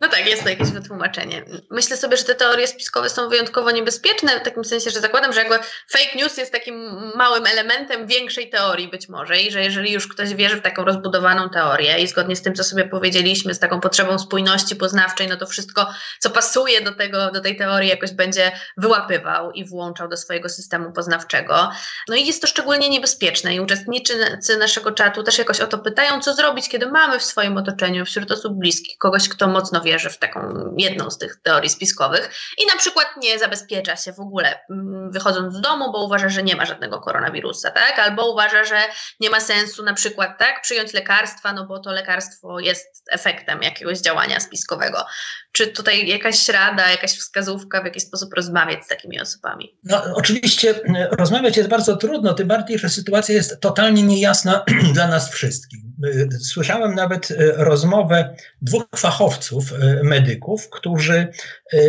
[0.00, 1.44] No tak, jest to jakieś wytłumaczenie.
[1.70, 5.40] Myślę sobie, że te teorie spiskowe są wyjątkowo niebezpieczne, w takim sensie, że zakładam, że
[5.40, 5.58] jakby
[5.90, 6.74] fake news jest takim
[7.16, 7.57] małym elementem
[8.06, 12.06] większej teorii być może i że jeżeli już ktoś wierzy w taką rozbudowaną teorię i
[12.06, 15.86] zgodnie z tym, co sobie powiedzieliśmy, z taką potrzebą spójności poznawczej, no to wszystko,
[16.18, 20.92] co pasuje do, tego, do tej teorii jakoś będzie wyłapywał i włączał do swojego systemu
[20.92, 21.70] poznawczego.
[22.08, 24.14] No i jest to szczególnie niebezpieczne i uczestnicy
[24.58, 28.32] naszego czatu też jakoś o to pytają, co zrobić, kiedy mamy w swoim otoczeniu, wśród
[28.32, 32.76] osób bliskich, kogoś, kto mocno wierzy w taką jedną z tych teorii spiskowych i na
[32.76, 36.64] przykład nie zabezpiecza się w ogóle mm, wychodząc z domu, bo uważa, że nie ma
[36.64, 37.98] żadnego koronawirusa, tak?
[37.98, 38.82] Albo uważa, że
[39.20, 43.98] nie ma sensu na przykład, tak, przyjąć lekarstwa, no bo to lekarstwo jest efektem jakiegoś
[43.98, 45.06] działania spiskowego.
[45.58, 49.76] Czy tutaj jakaś rada, jakaś wskazówka, w jaki sposób rozmawiać z takimi osobami?
[49.84, 55.08] No, oczywiście e, rozmawiać jest bardzo trudno, tym bardziej, że sytuacja jest totalnie niejasna dla
[55.08, 55.80] nas wszystkich.
[56.04, 61.28] E, słyszałem nawet e, rozmowę dwóch fachowców, medyków, którzy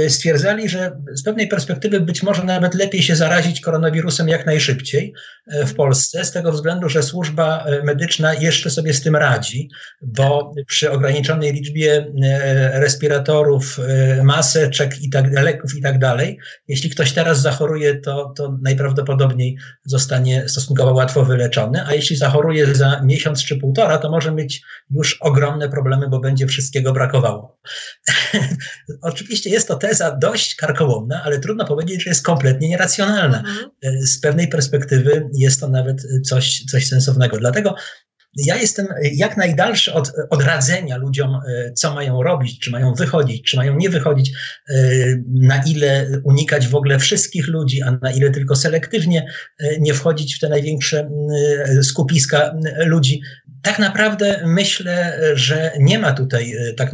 [0.07, 5.13] stwierdzali, że z pewnej perspektywy być może nawet lepiej się zarazić koronawirusem jak najszybciej
[5.47, 9.69] w Polsce, z tego względu, że służba medyczna jeszcze sobie z tym radzi,
[10.01, 12.13] bo przy ograniczonej liczbie
[12.73, 13.79] respiratorów, leków,
[14.19, 16.39] y, maseczek i tak, leków i tak dalej.
[16.67, 23.01] Jeśli ktoś teraz zachoruje, to, to najprawdopodobniej zostanie stosunkowo łatwo wyleczony, a jeśli zachoruje za
[23.03, 27.59] miesiąc czy półtora, to może mieć już ogromne problemy, bo będzie wszystkiego brakowało.
[29.01, 33.37] Oczywiście jest to teza dość karkołomna, ale trudno powiedzieć, że jest kompletnie nieracjonalna.
[33.37, 33.69] Mhm.
[34.07, 37.37] Z pewnej perspektywy jest to nawet coś, coś sensownego.
[37.37, 37.75] Dlatego
[38.37, 43.43] ja jestem jak najdalszy od, od radzenia ludziom, e, co mają robić, czy mają wychodzić,
[43.43, 44.31] czy mają nie wychodzić,
[44.69, 44.75] e,
[45.27, 49.25] na ile unikać w ogóle wszystkich ludzi, a na ile tylko selektywnie
[49.59, 51.09] e, nie wchodzić w te największe
[51.81, 53.21] skupiska ludzi.
[53.61, 56.91] Tak naprawdę myślę, że nie ma tutaj tak,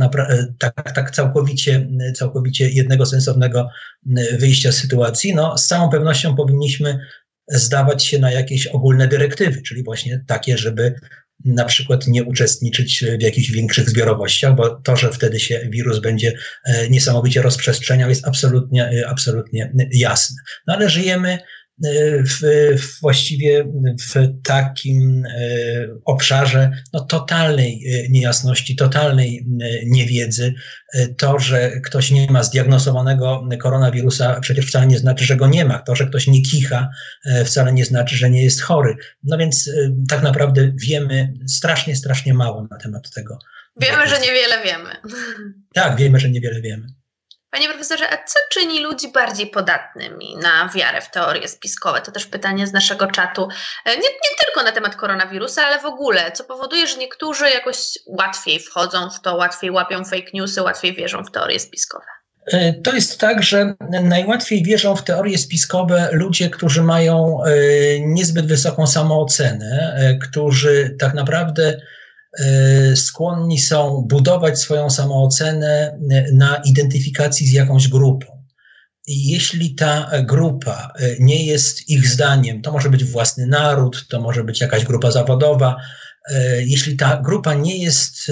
[0.59, 3.69] tak, tak całkowicie, całkowicie jednego sensownego
[4.39, 5.35] wyjścia z sytuacji.
[5.35, 6.99] No, z całą pewnością powinniśmy
[7.47, 10.95] zdawać się na jakieś ogólne dyrektywy, czyli właśnie takie, żeby
[11.45, 16.33] na przykład nie uczestniczyć w jakichś większych zbiorowościach, bo to, że wtedy się wirus będzie
[16.65, 20.35] e, niesamowicie rozprzestrzeniał, jest absolutnie, e, absolutnie jasne.
[20.67, 21.39] No ale żyjemy
[21.83, 22.41] w,
[23.01, 23.65] właściwie
[24.13, 25.23] w takim
[26.05, 29.45] obszarze no, totalnej niejasności, totalnej
[29.85, 30.53] niewiedzy.
[31.17, 35.79] To, że ktoś nie ma zdiagnozowanego koronawirusa, przecież wcale nie znaczy, że go nie ma.
[35.79, 36.89] To, że ktoś nie kicha,
[37.45, 38.95] wcale nie znaczy, że nie jest chory.
[39.23, 39.69] No więc
[40.09, 43.39] tak naprawdę wiemy strasznie, strasznie mało na temat tego.
[43.81, 44.89] Wiemy, że niewiele wiemy.
[45.73, 46.87] Tak, wiemy, że niewiele wiemy.
[47.55, 52.01] Panie profesorze, a co czyni ludzi bardziej podatnymi na wiarę w teorie spiskowe?
[52.01, 53.47] To też pytanie z naszego czatu.
[53.85, 56.31] E, nie, nie, tylko na temat koronawirusa, ale w ogóle.
[56.31, 61.23] Co powoduje, że niektórzy jakoś łatwiej wchodzą w to, łatwiej łapią fake newsy, łatwiej wierzą
[61.23, 62.05] w teorie spiskowe?
[62.47, 67.49] E, to jest tak, że najłatwiej wierzą w teorie spiskowe ludzie, którzy mają e,
[67.99, 71.77] niezbyt wysoką samoocenę, którzy tak naprawdę
[72.95, 78.43] skłonni są budować swoją samoocenę e, na identyfikacji z jakąś grupą.
[79.07, 84.21] I jeśli ta grupa e, nie jest ich zdaniem, to może być własny naród, to
[84.21, 85.75] może być jakaś grupa zawodowa,
[86.59, 88.31] jeśli ta grupa nie jest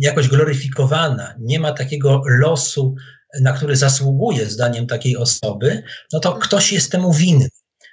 [0.00, 2.94] jakoś gloryfikowana, nie ma takiego losu,
[3.40, 7.48] na który zasługuje zdaniem takiej osoby, no to ktoś jest temu winny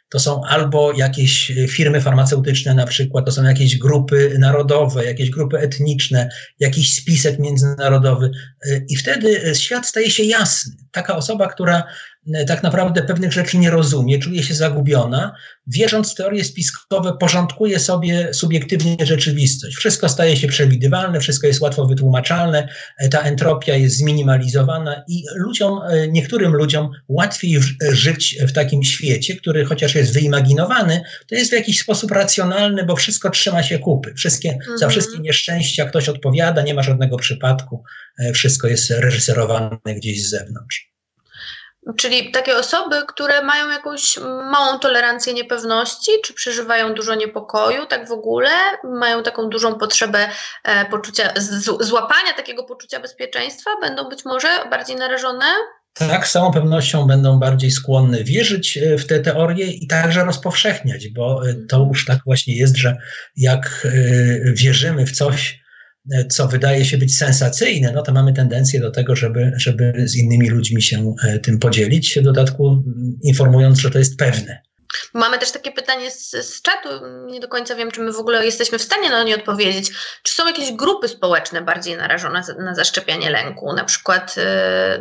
[0.10, 5.58] to są albo jakieś firmy farmaceutyczne na przykład, to są jakieś grupy narodowe, jakieś grupy
[5.60, 8.32] etniczne, jakiś spisek międzynarodowy
[8.90, 10.74] i wtedy świat staje się jasny.
[10.92, 12.15] Taka osoba, która E,
[12.48, 15.36] tak naprawdę pewnych rzeczy nie rozumie, czuje się zagubiona,
[15.68, 19.76] wierząc w teorie spiskowe, porządkuje sobie subiektywnie rzeczywistość.
[19.76, 22.68] Wszystko staje się przewidywalne, wszystko jest łatwo wytłumaczalne,
[23.00, 27.60] e, ta entropia jest zminimalizowana i ludziom, e, niektórym ludziom łatwiej
[27.92, 32.96] żyć w takim świecie, który chociaż jest wyimaginowany, to jest w jakiś sposób racjonalny, bo
[32.96, 34.14] wszystko trzyma się kupy.
[34.14, 34.78] Wszystkie, mhm.
[34.78, 37.84] Za wszystkie nieszczęścia ktoś odpowiada, nie ma żadnego przypadku,
[38.34, 40.95] wszystko jest reżyserowane gdzieś z zewnątrz.
[41.98, 44.18] Czyli takie osoby, które mają jakąś
[44.52, 48.50] małą tolerancję niepewności, czy przeżywają dużo niepokoju, tak w ogóle,
[48.84, 50.30] mają taką dużą potrzebę
[50.64, 55.46] e, poczucia, z, złapania takiego poczucia bezpieczeństwa, będą być może bardziej narażone?
[55.94, 61.08] Tak, z całą pewnością będą bardziej skłonne wierzyć e, w te teorie i także rozpowszechniać,
[61.08, 62.98] bo e, to już tak właśnie jest, że
[63.36, 63.88] jak
[64.56, 65.65] wierzymy w coś, E,
[66.30, 70.50] co wydaje się być sensacyjne, no to mamy tendencję do tego, żeby, żeby z innymi
[70.50, 72.84] ludźmi się e, tym podzielić, w dodatku
[73.24, 74.65] informując, że to jest pewne.
[75.14, 76.90] Mamy też takie pytanie z, z czatu,
[77.26, 79.92] nie do końca wiem, czy my w ogóle jesteśmy w stanie na nie odpowiedzieć.
[80.24, 83.74] Czy są jakieś grupy społeczne bardziej narażone na zaszczepianie lęku?
[83.74, 84.42] Na przykład y,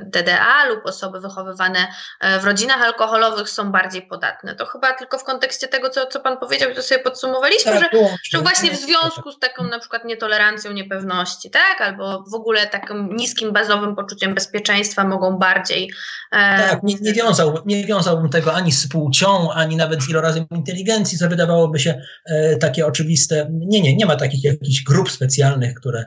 [0.04, 1.78] DDA lub osoby wychowywane
[2.24, 4.54] y, w rodzinach alkoholowych są bardziej podatne.
[4.54, 7.82] To chyba tylko w kontekście tego, co, co Pan powiedział i to sobie podsumowaliśmy, tak,
[7.82, 7.88] że,
[8.30, 11.80] że właśnie w związku z taką na przykład nietolerancją niepewności, tak?
[11.80, 15.92] Albo w ogóle takim niskim bazowym poczuciem bezpieczeństwa mogą bardziej...
[16.32, 20.46] E, tak, nie, nie, wiązał, nie wiązałbym tego ani z płcią, ani nawet z ilorazem
[20.50, 23.48] inteligencji, co wydawałoby się e, takie oczywiste.
[23.50, 26.04] Nie, nie, nie ma takich jakichś grup specjalnych, które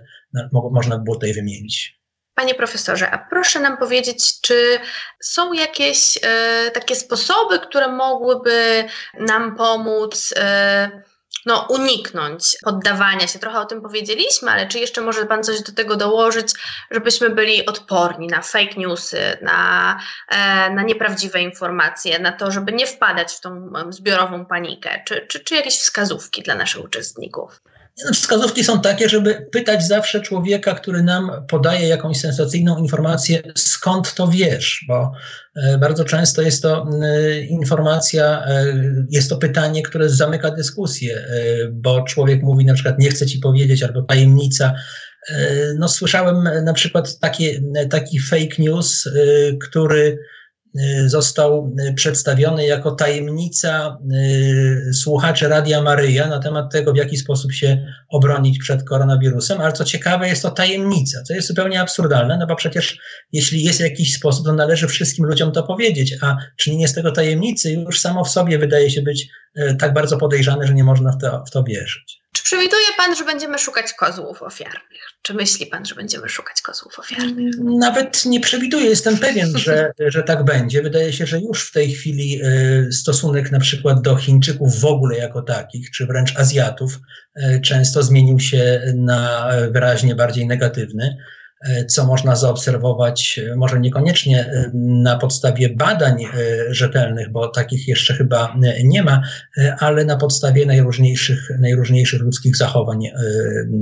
[0.51, 1.97] mo można by było tutaj wymienić.
[2.35, 4.79] Panie profesorze, a proszę nam powiedzieć, czy
[5.23, 8.83] są jakieś e, takie sposoby, które mogłyby
[9.19, 10.89] nam pomóc e,
[11.45, 13.39] no, uniknąć poddawania się.
[13.39, 16.54] Trochę o tym powiedzieliśmy, ale czy jeszcze może Pan coś do tego dołożyć,
[16.91, 22.88] żebyśmy byli odporni na fake newsy, na, e, na nieprawdziwe informacje, na to, żeby nie
[22.88, 25.04] wpadać w tą zbiorową panikę?
[25.06, 27.62] Czy, czy, czy jakieś wskazówki dla naszych uczestników?
[28.13, 34.27] Wskazówki są takie, żeby pytać zawsze człowieka, który nam podaje jakąś sensacyjną informację, skąd to
[34.27, 35.12] wiesz, bo
[35.55, 36.86] e, bardzo często jest to
[37.49, 38.65] informacja, e,
[39.10, 41.23] jest to pytanie, które zamyka dyskusję, e,
[41.71, 44.73] bo człowiek mówi na przykład nie chcę ci powiedzieć albo tajemnica.
[45.77, 49.10] No, słyszałem na przykład takie, taki fake news,
[49.62, 50.17] który
[51.06, 53.97] został y, przedstawiony jako tajemnica
[54.89, 59.73] y, słuchaczy Radia Maryja na temat tego, w jaki sposób się obronić przed koronawirusem, ale
[59.73, 62.99] co ciekawe, jest to tajemnica, co jest zupełnie absurdalne, no bo przecież
[63.32, 67.71] jeśli jest jakiś sposób, to należy wszystkim ludziom to powiedzieć, a czynienie z tego tajemnicy
[67.71, 69.30] już samo w sobie wydaje się być
[69.80, 72.26] tak bardzo podejrzane, że nie można w to, w to wierzyć.
[72.38, 75.02] Czy przewiduje Pan, że będziemy szukać kozłów ofiarnych?
[75.21, 77.54] Czy myśli Pan, że będziemy szukać kozłów ofiarnych?
[77.80, 80.82] Nawet nie przewiduję, jestem pewien, że, że tak będzie.
[80.82, 85.17] Wydaje się, że już w tej chwili e, stosunek na przykład do Chińczyków w ogóle
[85.17, 87.00] jako takich, czy wręcz Azjatów,
[87.36, 91.17] e, często zmienił się na wyraźnie bardziej negatywny.
[91.61, 96.25] E, co można zaobserwować, e, może niekoniecznie e, na podstawie badań
[96.69, 99.21] rzetelnych, bo takich jeszcze chyba nie ma,
[99.79, 103.03] ale na podstawie najróżniejszych, najróżniejszych ludzkich zachowań,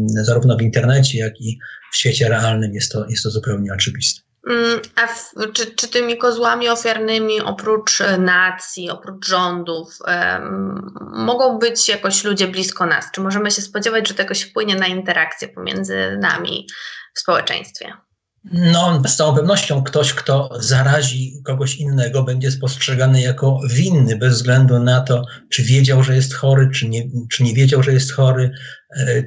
[0.08, 1.60] zarówno w internecie, jak i
[1.92, 4.22] w świecie realnym jest to, jest to zupełnie oczywiste.
[4.50, 9.98] Mm, a w, czy, czy tymi kozłami ofiarnymi oprócz nacji, oprócz rządów
[11.14, 13.06] mogą być jakoś ludzie blisko nas?
[13.12, 16.68] Czy możemy się spodziewać, że to jakoś wpłynie na interakcję pomiędzy nami
[17.16, 17.94] w społeczeństwie?
[18.52, 24.80] No, z całą pewnością ktoś, kto zarazi kogoś innego, będzie spostrzegany jako winny, bez względu
[24.80, 28.52] na to, czy wiedział, że jest chory, czy nie, czy nie wiedział, że jest chory,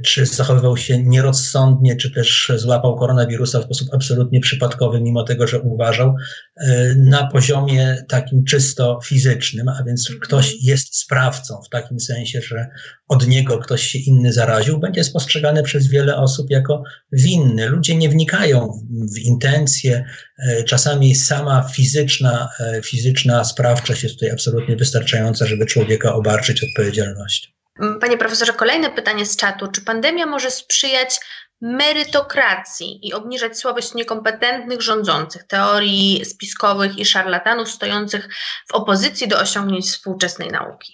[0.05, 5.61] czy zachowywał się nierozsądnie, czy też złapał koronawirusa w sposób absolutnie przypadkowy, mimo tego, że
[5.61, 6.15] uważał,
[6.57, 10.21] e, na poziomie takim czysto fizycznym, a więc mhm.
[10.21, 12.67] ktoś jest sprawcą w takim sensie, że
[13.09, 17.69] od niego ktoś się inny zaraził, będzie spostrzegany przez wiele osób jako winny.
[17.69, 18.73] Ludzie nie wnikają
[19.15, 20.05] w intencje,
[20.39, 22.49] e, czasami sama fizyczna,
[22.85, 27.58] fizyczna sprawczość jest tutaj absolutnie wystarczająca, żeby człowieka obarczyć odpowiedzialnością.
[27.81, 29.67] Mm, panie profesorze, kolejne pytanie z czatu.
[29.67, 31.21] Czy pandemia może sprzyjać
[31.61, 38.29] merytokracji i obniżać słabość niekompetentnych rządzących, teorii spiskowych i szarlatanów stojących
[38.69, 40.93] w opozycji do osiągnięć współczesnej nauki?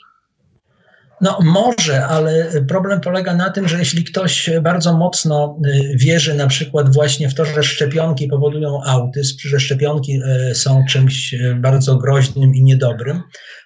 [1.25, 6.47] No może, ale problem polega na tym, że jeśli ktoś bardzo mocno y, wierzy na
[6.47, 11.97] przykład właśnie w to, że szczepionki powodują autyzm, że szczepionki y, są czymś y, bardzo
[11.97, 13.23] groźnym i niedobrym,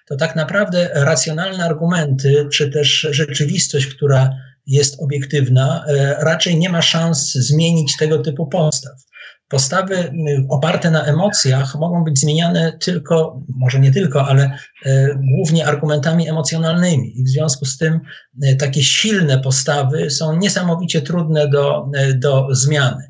[0.07, 4.29] to tak naprawdę racjonalne argumenty, czy też rzeczywistość, która
[4.67, 5.85] jest obiektywna,
[6.19, 8.93] raczej nie ma szans zmienić tego typu postaw.
[9.49, 10.11] Postawy y,
[10.49, 14.51] oparte na emocjach mogą być zmieniane tylko, może nie tylko, ale
[14.85, 17.19] y, głównie argumentami emocjonalnymi.
[17.19, 17.99] I w związku z tym
[18.43, 23.09] y, takie silne postawy są niesamowicie trudne do, do zmiany.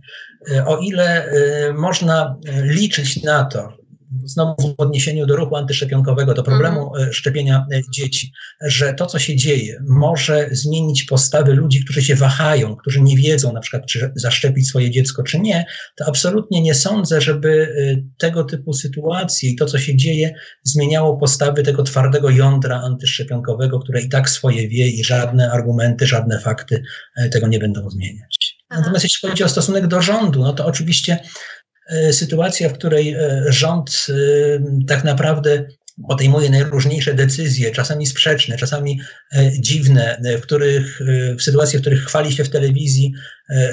[0.65, 1.31] O ile
[1.73, 3.78] można liczyć na to,
[4.25, 7.09] znowu w odniesieniu do ruchu antyszczepionkowego, do problemu mhm.
[7.09, 12.15] e, szczepienia e, dzieci, że to, co się dzieje, może zmienić postawy ludzi, którzy się
[12.15, 16.73] wahają, którzy nie wiedzą na przykład, czy zaszczepić swoje dziecko, czy nie, to absolutnie nie
[16.73, 22.29] sądzę, żeby e, tego typu sytuacje i to, co się dzieje, zmieniało postawy tego twardego
[22.29, 26.83] jądra antyszczepionkowego, które i tak swoje wie i żadne argumenty, żadne fakty
[27.31, 28.59] tego nie będą zmieniać.
[28.69, 31.19] Natomiast jeśli chodzi o stosunek do rządu, no to oczywiście
[32.11, 34.13] sytuacja, w której e, rząd e,
[34.87, 35.65] tak naprawdę
[36.07, 39.01] podejmuje najróżniejsze decyzje, czasami sprzeczne, czasami
[39.59, 40.99] dziwne, w których,
[41.37, 43.13] w sytuacjach, w których chwali się w telewizji,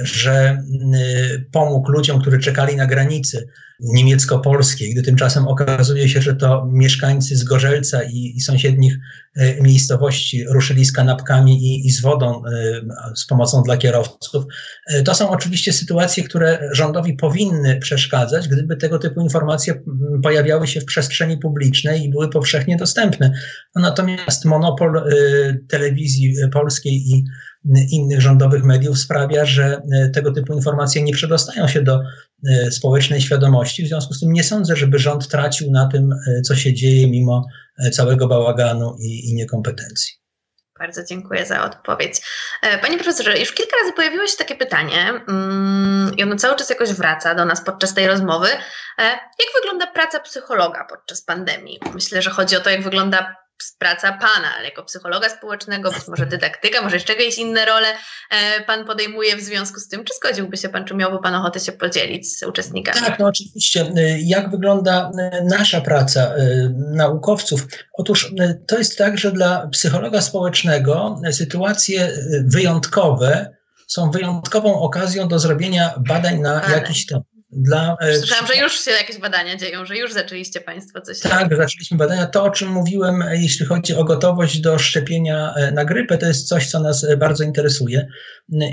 [0.03, 0.63] że
[1.53, 3.47] pomógł ludziom, którzy czekali na granicy,
[3.81, 8.99] niemiecko-polskiej, gdy tymczasem okazuje się, że to mieszkańcy z Gorzelca i, i sąsiednich
[9.37, 12.81] e, miejscowości ruszyli z kanapkami i, i z wodą e,
[13.15, 14.45] z pomocą dla kierowców.
[14.87, 19.83] E, to są oczywiście sytuacje, które rządowi powinny przeszkadzać, gdyby tego typu informacje
[20.23, 23.33] pojawiały się w przestrzeni publicznej i były powszechnie dostępne.
[23.75, 25.03] No, natomiast monopol
[25.69, 27.25] telewizji polskiej i
[27.91, 32.01] innych rządowych mediów sprawia, że e, tego typu informacje nie przedostają się do
[32.71, 33.85] społecznej świadomości.
[33.85, 36.11] W związku z tym nie sądzę, żeby rząd tracił na tym,
[36.45, 37.47] co się dzieje, mimo
[37.93, 40.26] całego bałaganu i, i niekompetencji.
[40.79, 42.21] Bardzo dziękuję za odpowiedź.
[42.83, 46.93] Panie profesorze, już kilka razy pojawiło się takie pytanie mm, i ono cały czas jakoś
[46.93, 48.49] wraca do nas podczas tej rozmowy.
[49.39, 51.81] Jak wygląda praca psychologa podczas pandemii?
[51.95, 53.46] Myślę, że chodzi o to, jak wygląda
[53.79, 57.87] praca Pana, jako psychologa społecznego, być może dydaktyka, może jeszcze jakieś inne role
[58.31, 60.05] e, Pan podejmuje w związku z tym.
[60.05, 63.07] Czy zgodziłby się Pan, czy miałby Pan ochotę się podzielić z uczestnikami?
[63.07, 63.81] Tak, no oczywiście.
[63.97, 66.35] E, jak wygląda e, nasza praca
[66.77, 67.67] naukowców?
[67.93, 68.35] Otóż
[68.67, 72.13] to jest tak, że dla psychologa społecznego sytuacje
[72.45, 76.75] wyjątkowe są wyjątkową okazją do zrobienia badań na Ale.
[76.75, 77.36] jakiś temat.
[77.57, 81.57] Dla, e, Słyszałam, że już się jakieś badania dzieją, że już zaczęliście Państwo coś Tak,
[81.57, 82.27] zaczęliśmy badania.
[82.27, 86.27] To, o czym mówiłem, e, jeśli chodzi o gotowość do szczepienia e, na grypę, to
[86.27, 88.09] jest coś, co nas bardzo interesuje.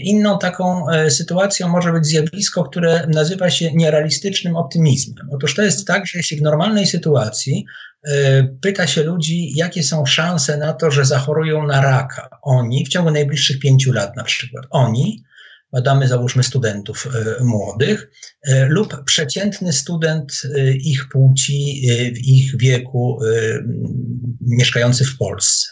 [0.01, 5.27] Inną taką sytuacją może być zjawisko, które nazywa się nierealistycznym optymizmem.
[5.31, 7.65] Otóż to jest tak, że jeśli w normalnej sytuacji
[8.61, 13.11] pyta się ludzi, jakie są szanse na to, że zachorują na raka, oni w ciągu
[13.11, 15.23] najbliższych pięciu lat na przykład, oni
[15.73, 18.11] badamy załóżmy studentów e, młodych
[18.47, 23.19] e, lub przeciętny student e, ich płci, w ich wieku,
[24.41, 25.67] mieszkający w Polsce.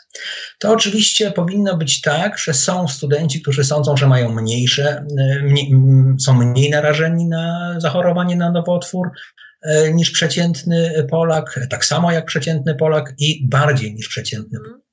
[0.59, 5.05] To oczywiście powinno być tak, że są studenci, którzy sądzą, że mają mniejsze,
[6.19, 9.11] są mniej narażeni na zachorowanie na nowotwór,
[9.93, 14.90] niż przeciętny Polak, tak samo jak przeciętny Polak i bardziej niż przeciętny Polak.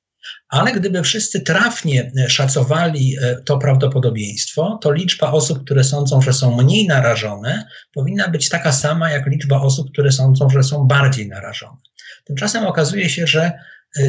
[0.49, 6.33] Ale gdyby wszyscy trafnie e, szacowali e, to prawdopodobieństwo, to liczba osób, które sądzą, że
[6.33, 7.65] są mniej narażone,
[7.95, 11.77] powinna być taka sama jak liczba osób, które sądzą, że są bardziej narażone.
[12.25, 13.53] Tymczasem okazuje się, że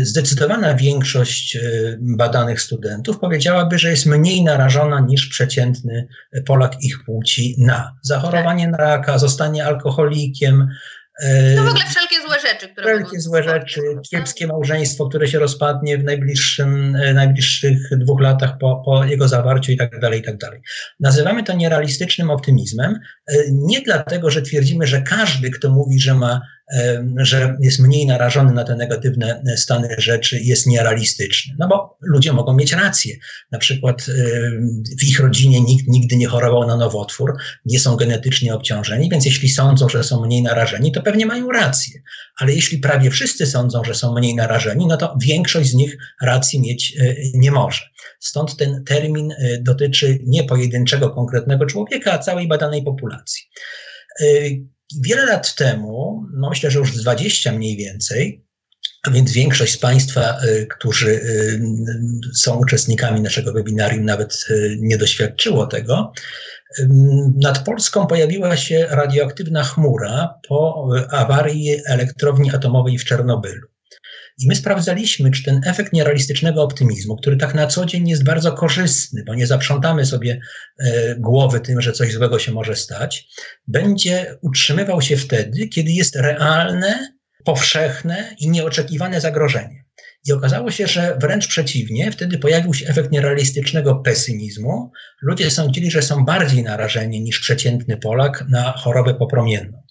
[0.02, 1.58] zdecydowana większość
[2.00, 6.08] badanych studentów powiedziałaby, że jest mniej narażona niż przeciętny
[6.46, 10.68] Polak ich płci na zachorowanie na raka, zostanie alkoholikiem,
[11.56, 13.82] no w ogóle wszelkie złe rzeczy, które Wszelkie złe rzeczy,
[14.12, 19.72] kiepskie małżeństwo, które się rozpadnie w najbliższym, e, najbliższych dwóch latach po, po jego zawarciu
[19.72, 20.62] i tak dalej, i tak dalej.
[21.00, 26.42] Nazywamy to nierealistycznym optymizmem, e, nie dlatego, że twierdzimy, że każdy, kto mówi, że ma
[27.18, 31.56] że jest mniej narażony na te negatywne stany rzeczy, jest nierealistyczny.
[31.60, 33.16] No bo ludzie mogą mieć rację.
[33.52, 34.06] Na przykład
[35.00, 37.34] w ich rodzinie nikt nigdy nie chorował na nowotwór,
[37.66, 42.02] nie są genetycznie obciążeni, więc jeśli sądzą, że są mniej narażeni, to pewnie mają rację.
[42.40, 46.62] Ale jeśli prawie wszyscy sądzą, że są mniej narażeni, no to większość z nich racji
[46.62, 47.82] mieć e, nie może.
[48.20, 53.44] Stąd ten termin e, dotyczy nie pojedynczego, konkretnego człowieka, a całej badanej populacji.
[54.98, 58.46] Wiele lat temu, no myślę, że już 20 mniej więcej,
[59.08, 61.62] a więc większość z Państwa, y, którzy y,
[62.36, 66.14] są uczestnikami naszego webinarium, nawet y, nie doświadczyło tego.
[67.36, 73.68] Nad Polską pojawiła się radioaktywna chmura po awarii elektrowni atomowej w Czernobylu.
[74.40, 78.52] I my sprawdzaliśmy, czy ten efekt nierealistycznego optymizmu, który tak na co dzień jest bardzo
[78.52, 80.40] korzystny, bo nie zaprzątamy sobie
[80.80, 83.28] e, głowy tym, że coś złego się może stać,
[83.68, 87.14] będzie utrzymywał się wtedy, kiedy jest realne,
[87.46, 89.86] powszechne i nieoczekiwane zagrożenie.
[90.28, 94.92] I okazało się, że wręcz przeciwnie, wtedy pojawił się efekt nierealistycznego pesymizmu.
[95.22, 99.84] Ludzie sądzili, że są bardziej narażeni niż przeciętny Polak na chorobę popromienną.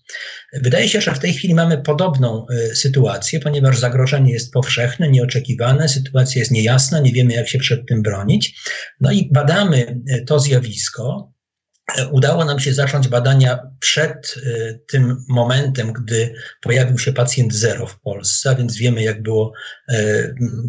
[0.53, 5.89] Wydaje się, że w tej chwili mamy podobną e, sytuację, ponieważ zagrożenie jest powszechne, nieoczekiwane,
[5.89, 8.61] sytuacja jest niejasna, nie wiemy, jak się przed tym bronić.
[9.01, 11.33] No i badamy e, to zjawisko.
[11.97, 14.35] E, udało nam się zacząć badania przed
[14.91, 19.53] tym momentem, gdy pojawił się pacjent zero w Polsce, a więc wiemy, jak było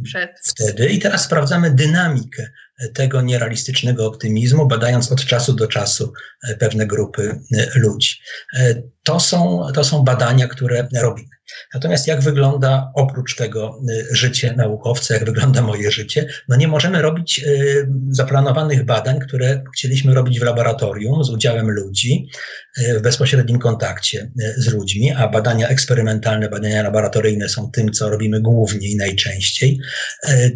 [0.04, 0.30] przed.
[0.44, 0.90] wtedy.
[0.90, 2.50] I teraz sprawdzamy dynamikę
[2.94, 6.14] tego nierealistycznego optymizmu, badając od czasu do czasu
[6.48, 8.18] e, pewne grupy e, ludzi.
[8.58, 11.39] E, to są, to są badania, które robimy.
[11.74, 13.82] Natomiast jak wygląda oprócz tego
[14.12, 16.28] życie naukowca, jak wygląda moje życie?
[16.48, 17.46] No nie możemy robić
[18.10, 22.30] zaplanowanych badań, które chcieliśmy robić w laboratorium z udziałem ludzi,
[22.98, 28.92] w bezpośrednim kontakcie z ludźmi, a badania eksperymentalne, badania laboratoryjne są tym, co robimy głównie
[28.92, 29.80] i najczęściej.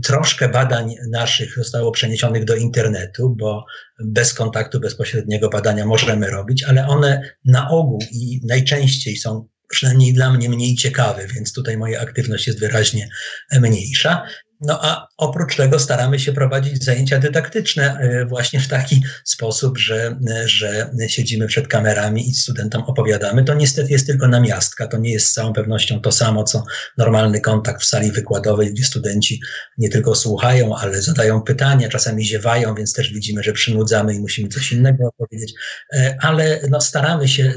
[0.03, 3.65] Troszkę badań naszych zostało przeniesionych do internetu, bo
[3.99, 10.33] bez kontaktu bezpośredniego badania możemy robić, ale one na ogół i najczęściej są przynajmniej dla
[10.33, 13.09] mnie mniej ciekawe, więc tutaj moja aktywność jest wyraźnie
[13.51, 14.27] mniejsza.
[14.63, 20.15] No a oprócz tego staramy się prowadzić zajęcia dydaktyczne e, właśnie w taki sposób, że,
[20.45, 23.43] że siedzimy przed kamerami i studentom opowiadamy.
[23.43, 26.63] To niestety jest tylko namiastka, to nie jest z całą pewnością to samo, co
[26.97, 29.41] normalny kontakt w sali wykładowej, gdzie studenci
[29.77, 34.49] nie tylko słuchają, ale zadają pytania, czasami ziewają, więc też widzimy, że przynudzamy i musimy
[34.49, 35.53] coś innego opowiedzieć,
[35.93, 37.53] e, ale no, staramy się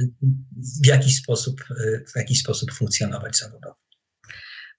[0.82, 3.85] w jakiś sposób, e, w jakiś sposób funkcjonować zawodowo.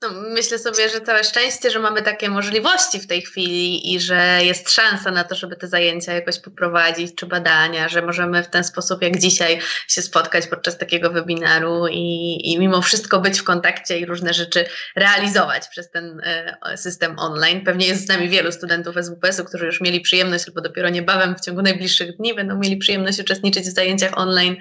[0.01, 4.39] No, myślę sobie, że całe szczęście, że mamy takie możliwości w tej chwili i że
[4.41, 8.63] jest szansa na to, żeby te zajęcia jakoś poprowadzić, czy badania, że możemy w ten
[8.63, 13.99] sposób, jak dzisiaj, się spotkać podczas takiego webinaru i, i mimo wszystko być w kontakcie
[13.99, 17.61] i różne rzeczy realizować przez ten e, system online.
[17.61, 21.41] Pewnie jest z nami wielu studentów SWPS-u, którzy już mieli przyjemność, albo dopiero niebawem w
[21.41, 24.55] ciągu najbliższych dni będą mieli przyjemność uczestniczyć w zajęciach online,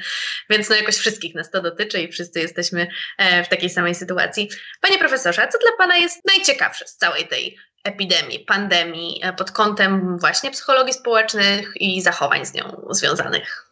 [0.50, 2.86] więc no jakoś wszystkich nas to dotyczy i wszyscy jesteśmy
[3.18, 4.50] e, w takiej samej sytuacji.
[4.80, 9.50] Panie profesorze, profesorze, co dla Pana jest najciekawsze z całej tej epidemii, pandemii e, pod
[9.50, 13.66] kątem właśnie psychologii społecznych i zachowań z nią związanych?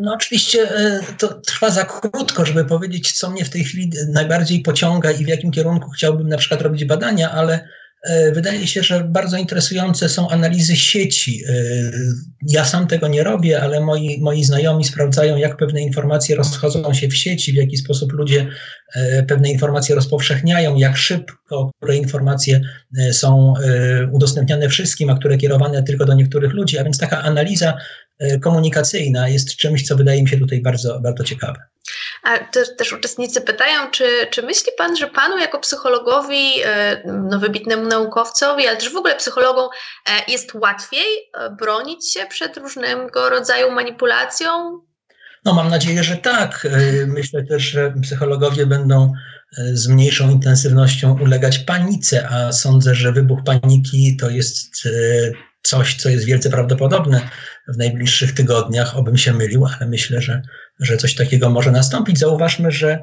[0.00, 4.60] No oczywiście e, to trwa za krótko, żeby powiedzieć, co mnie w tej chwili najbardziej
[4.60, 7.68] pociąga i w jakim kierunku chciałbym na przykład robić badania, ale
[8.32, 11.42] wydaje się, że bardzo interesujące są analizy sieci.
[11.48, 11.52] E,
[12.48, 17.08] ja sam tego nie robię, ale moi, moi znajomi sprawdzają, jak pewne informacje rozchodzą się
[17.08, 18.46] w sieci, w jaki sposób ludzie
[18.94, 22.60] e, pewne informacje rozpowszechniają, jak szybko, które informacje
[23.12, 23.54] są
[24.12, 26.78] udostępniane wszystkim, a które kierowane tylko do niektórych ludzi.
[26.78, 27.74] A więc taka analiza
[28.42, 31.58] komunikacyjna jest czymś, co wydaje mi się tutaj bardzo, bardzo ciekawe.
[32.52, 37.86] Też, też uczestnicy pytają, czy, czy myśli Pan, że Panu jako psychologowi, e, no, wybitnemu
[37.86, 39.68] naukowcowi, ale też w ogóle psychologom
[40.06, 44.80] e, jest łatwiej e, bronić się przed różnego rodzaju manipulacją?
[45.44, 46.66] No mam nadzieję, że tak.
[47.06, 49.12] Myślę też, że psychologowie będą
[49.72, 54.88] z mniejszą intensywnością ulegać panice, a sądzę, że wybuch paniki to jest
[55.62, 57.28] coś, co jest wielce prawdopodobne
[57.68, 60.42] w najbliższych tygodniach, obym się mylił, ale myślę, że,
[60.80, 62.18] że coś takiego może nastąpić.
[62.18, 62.98] Zauważmy, że,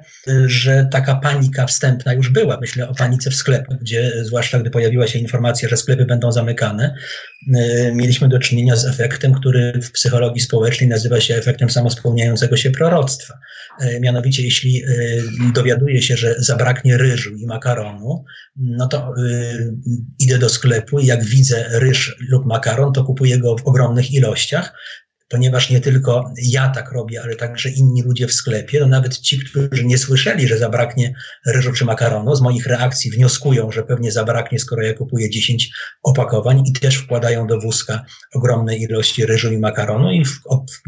[0.46, 2.58] że taka panika wstępna już była.
[2.62, 6.96] Myślę o panice w sklepach, gdzie zwłaszcza gdy pojawiła się informacja, że sklepy będą zamykane,
[7.48, 12.72] y, mieliśmy do czynienia z efektem, który w psychologii społecznej nazywa się efektem samospełniającego się
[12.72, 13.34] proroctwa.
[13.84, 15.24] Y, mianowicie, jeśli y,
[15.54, 18.24] dowiaduje się, że zabraknie ryżu i makaronu,
[18.56, 19.14] no to
[20.20, 24.74] idę do sklepu i jak widzę ryż lub makaron, to kupuję go w ogromnych ilościach,
[25.36, 29.40] ponieważ nie tylko ja tak robię, ale także inni ludzie w sklepie, to nawet ci,
[29.40, 31.14] którzy nie słyszeli, że zabraknie
[31.46, 35.72] ryżu czy makaronu, z moich reakcji wnioskują, że pewnie zabraknie, skoro ja kupuję 10
[36.04, 40.40] opakowań i też wkładają do wózka ogromne ilości ryżu i makaronu i w,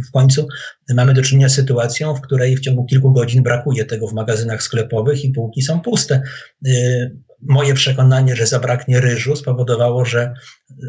[0.07, 0.47] w końcu
[0.95, 4.63] mamy do czynienia z sytuacją, w której w ciągu kilku godzin brakuje tego w magazynach
[4.63, 6.21] sklepowych i półki są puste.
[6.67, 10.33] Y, moje przekonanie, że zabraknie ryżu spowodowało, że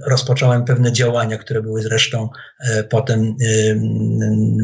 [0.06, 2.28] rozpocząłem pewne działania, które były zresztą
[2.60, 3.36] e, potem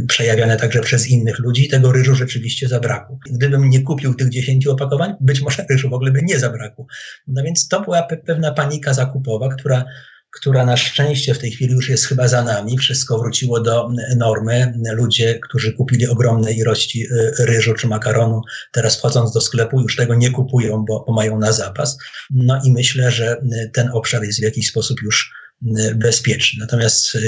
[0.09, 1.69] przejawiane także przez innych ludzi.
[1.69, 3.19] Tego ryżu rzeczywiście zabrakło.
[3.31, 6.87] Gdybym nie kupił tych 10 opakowań, być może ryżu w ogóle by nie zabrakło.
[7.27, 9.85] No więc to była pewna panika zakupowa, która
[10.35, 12.79] która na szczęście w tej chwili już jest chyba za nami.
[12.79, 14.73] Wszystko wróciło do normy.
[14.93, 18.41] Ludzie, którzy kupili ogromne ilości y, ryżu czy makaronu,
[18.73, 21.99] teraz wchodząc do sklepu już tego nie kupują, bo, mają na zapas.
[22.31, 25.33] No i myślę, że y, ten obszar jest w jakiś sposób już
[25.63, 26.61] y, bezpieczny.
[26.61, 27.19] Natomiast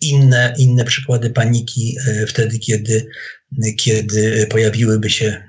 [0.00, 1.96] inne, inne przykłady paniki
[2.26, 3.06] wtedy, kiedy,
[3.78, 5.42] kiedy pojawiłyby się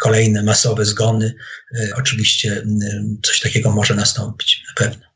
[0.00, 1.34] kolejne masowe zgony,
[1.96, 2.62] oczywiście
[3.22, 5.09] coś takiego może nastąpić na pewno.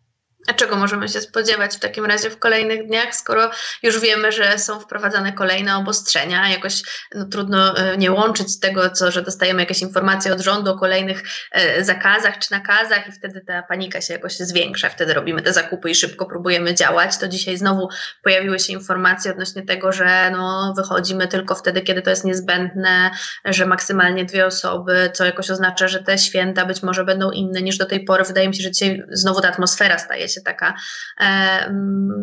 [0.47, 3.51] A czego możemy się spodziewać w takim razie w kolejnych dniach, skoro
[3.83, 6.49] już wiemy, że są wprowadzane kolejne obostrzenia?
[6.49, 6.83] Jakoś
[7.15, 11.23] no, trudno e, nie łączyć tego, co, że dostajemy jakieś informacje od rządu o kolejnych
[11.53, 14.89] e, zakazach czy nakazach i wtedy ta panika się jakoś zwiększa.
[14.89, 17.19] Wtedy robimy te zakupy i szybko próbujemy działać.
[17.19, 17.89] To dzisiaj znowu
[18.23, 23.11] pojawiły się informacje odnośnie tego, że no, wychodzimy tylko wtedy, kiedy to jest niezbędne,
[23.45, 27.79] że maksymalnie dwie osoby, co jakoś oznacza, że te święta być może będą inne niż
[27.79, 28.25] do tej pory.
[28.25, 30.74] Wydaje mi się, że dzisiaj znowu ta atmosfera staje się się taka
[31.20, 31.70] e,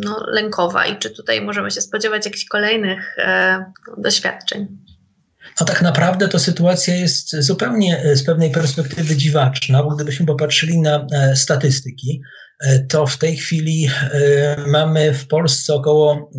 [0.04, 3.66] no, lękowa i czy tutaj możemy się spodziewać jakichś kolejnych e,
[3.98, 4.68] doświadczeń?
[5.60, 10.82] No tak naprawdę to sytuacja jest zupełnie e, z pewnej perspektywy dziwaczna, bo gdybyśmy popatrzyli
[10.82, 12.22] na statystyki,
[12.90, 13.90] to w tej chwili
[14.68, 16.32] mamy w Polsce około,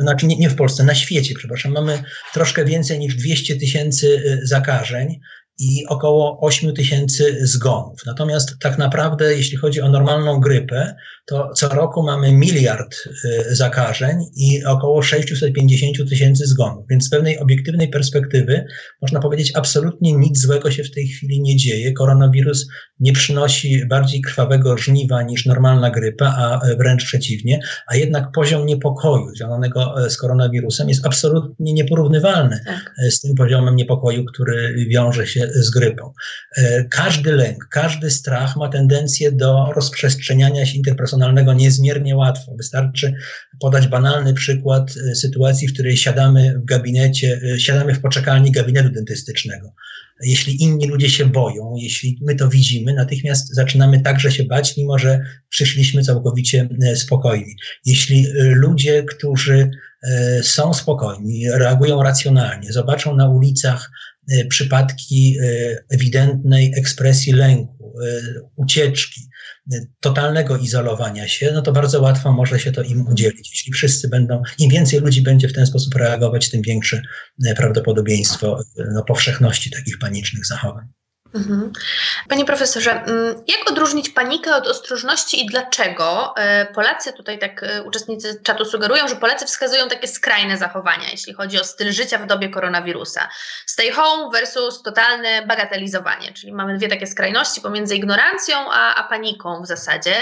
[0.00, 2.02] znaczy nie w Polsce, na świecie, przepraszam, mamy
[2.34, 5.20] troszkę więcej niż 200 tysięcy zakażeń
[5.58, 8.00] i około 8 tysięcy zgonów.
[8.06, 10.94] Natomiast tak naprawdę, jeśli chodzi o normalną grypę,
[11.26, 16.84] to co roku mamy miliard y, zakażeń i około 650 tysięcy zgonów.
[16.90, 18.64] Więc z pewnej obiektywnej perspektywy
[19.02, 21.92] można powiedzieć, absolutnie nic złego się w tej chwili nie dzieje.
[21.92, 22.66] Koronawirus
[23.00, 29.34] nie przynosi bardziej krwawego żniwa niż normalna grypa, a wręcz przeciwnie, a jednak poziom niepokoju
[29.36, 32.94] związanego e, z koronawirusem jest absolutnie nieporównywalny tak.
[33.06, 36.12] E, z tym poziomem niepokoju, który wiąże się z grypą.
[36.56, 42.54] E, każdy lęk, każdy strach ma tendencję do rozprzestrzeniania się interpersonalnego niezmiernie łatwo.
[42.56, 43.14] Wystarczy
[43.60, 49.72] podać banalny przykład sytuacji, w której siadamy w gabinecie, siadamy w poczekalni gabinetu dentystycznego
[50.20, 54.98] jeśli inni ludzie się boją, jeśli my to widzimy, natychmiast zaczynamy także się bać, mimo
[54.98, 57.56] że przyszliśmy całkowicie e, spokojni.
[57.84, 59.70] Jeśli e, ludzie, którzy
[60.02, 63.90] e, są spokojni, reagują racjonalnie, zobaczą na ulicach
[64.48, 65.36] przypadki
[65.90, 67.94] ewidentnej ekspresji lęku,
[68.56, 69.20] ucieczki,
[70.00, 73.50] totalnego izolowania się, no to bardzo łatwo może się to im udzielić.
[73.50, 77.02] Jeśli wszyscy będą, im więcej ludzi będzie w ten sposób reagować, tym większe
[77.56, 78.62] prawdopodobieństwo
[78.94, 80.86] no, powszechności takich panicznych zachowań.
[81.36, 81.72] Mhm.
[82.28, 86.34] Panie profesorze, mm, jak odróżnić panikę od ostrożności i dlaczego?
[86.36, 91.34] E, Polacy, tutaj tak e, uczestnicy czatu sugerują, że Polacy wskazują takie skrajne zachowania, jeśli
[91.34, 93.28] chodzi o styl życia w dobie koronawirusa.
[93.66, 99.62] Stay home versus totalne bagatelizowanie, czyli mamy dwie takie skrajności pomiędzy ignorancją a, a paniką
[99.62, 100.14] w zasadzie.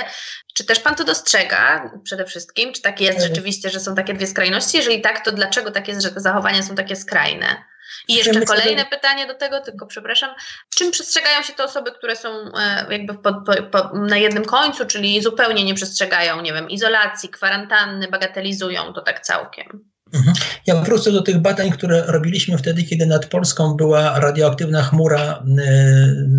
[0.55, 2.73] Czy też Pan to dostrzega przede wszystkim?
[2.73, 3.29] Czy tak jest mhm.
[3.29, 4.77] rzeczywiście, że są takie dwie skrajności?
[4.77, 7.74] Jeżeli tak, to dlaczego tak jest, że te zachowania są takie skrajne?
[8.09, 10.35] I jeszcze kolejne pytanie do tego, tylko przepraszam.
[10.77, 14.87] Czym przestrzegają się te osoby, które są e, jakby po, po, po, na jednym końcu,
[14.87, 19.94] czyli zupełnie nie przestrzegają, nie wiem, izolacji, kwarantanny, bagatelizują to tak całkiem?
[20.15, 20.35] Mhm.
[20.67, 25.63] Ja wrócę do tych badań, które robiliśmy wtedy, kiedy nad Polską była radioaktywna chmura y,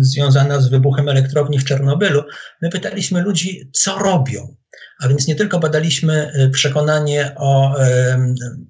[0.00, 2.22] związana z wybuchem elektrowni w Czernobylu.
[2.62, 4.56] My pytaliśmy ludzi, co robią.
[5.00, 7.74] A więc nie tylko badaliśmy y, przekonanie o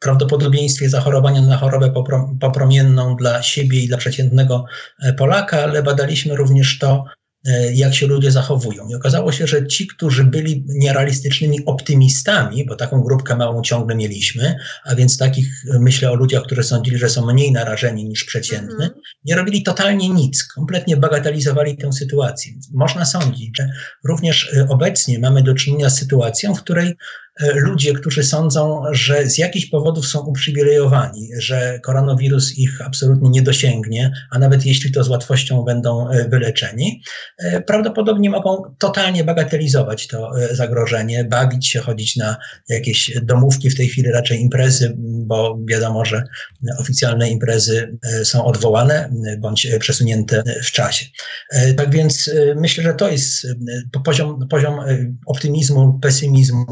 [0.00, 1.92] prawdopodobieństwie zachorowania na chorobę
[2.40, 4.64] popromienną dla siebie i dla przeciętnego
[5.02, 7.04] e, Polaka, ale badaliśmy również to,
[7.74, 8.88] jak się ludzie zachowują.
[8.88, 14.56] I okazało się, że ci, którzy byli nierealistycznymi optymistami, bo taką grupkę małą ciągle mieliśmy,
[14.84, 15.48] a więc takich,
[15.80, 19.00] myślę o ludziach, którzy sądzili, że są mniej narażeni niż przeciętny, mm -hmm.
[19.24, 22.52] nie robili totalnie nic, kompletnie bagatelizowali tę sytuację.
[22.74, 23.68] Można sądzić, że
[24.04, 26.96] również obecnie mamy do czynienia z sytuacją, w której E,
[27.40, 34.12] ludzie, którzy sądzą, że z jakichś powodów są uprzywilejowani, że koronawirus ich absolutnie nie dosięgnie,
[34.30, 37.02] a nawet jeśli to z łatwością będą e, wyleczeni,
[37.38, 42.36] e, prawdopodobnie mogą totalnie bagatelizować to zagrożenie, bawić się, chodzić na
[42.68, 46.22] jakieś domówki, w tej chwili raczej imprezy, bo wiadomo, że
[46.78, 51.06] oficjalne imprezy są odwołane bądź przesunięte w czasie.
[51.76, 53.46] Tak więc myślę, że to jest
[54.04, 54.80] poziom, poziom
[55.26, 56.66] optymizmu, pesymizmu,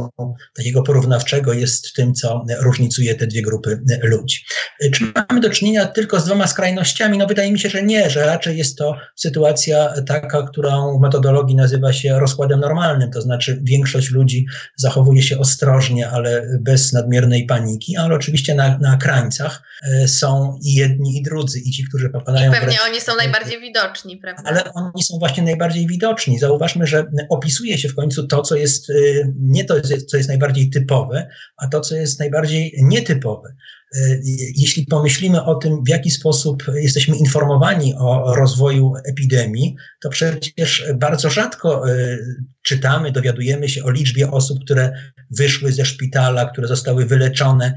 [0.57, 4.44] takiego porównawczego jest w tym, co różnicuje te dwie grupy ludzi.
[4.92, 7.18] Czy mamy do czynienia tylko z dwoma skrajnościami?
[7.18, 11.57] No wydaje mi się, że nie, że raczej jest to sytuacja taka, którą w metodologii
[11.57, 14.46] nazywa się rozkładem normalnym, to znaczy większość ludzi
[14.76, 20.74] zachowuje się ostrożnie, ale bez nadmiernej paniki, ale oczywiście na, na krańcach e, są i
[20.74, 22.52] jedni, i drudzy, i ci, którzy popadają...
[22.52, 24.42] I pewnie oni są najbardziej widoczni, prawda?
[24.46, 26.38] Ale oni są właśnie najbardziej widoczni.
[26.38, 28.94] Zauważmy, że opisuje się w końcu to, co jest, e,
[29.40, 29.74] nie to,
[30.07, 33.55] co jest najbardziej najbardziej typowe, a to, co jest najbardziej nietypowe.
[33.95, 34.18] E,
[34.57, 41.30] jeśli pomyślimy o tym, w jaki sposób jesteśmy informowani o rozwoju epidemii, to przecież bardzo
[41.30, 42.18] rzadko e,
[42.62, 44.92] czytamy, dowiadujemy się o liczbie osób, które
[45.30, 47.74] wyszły ze szpitala, które zostały wyleczone,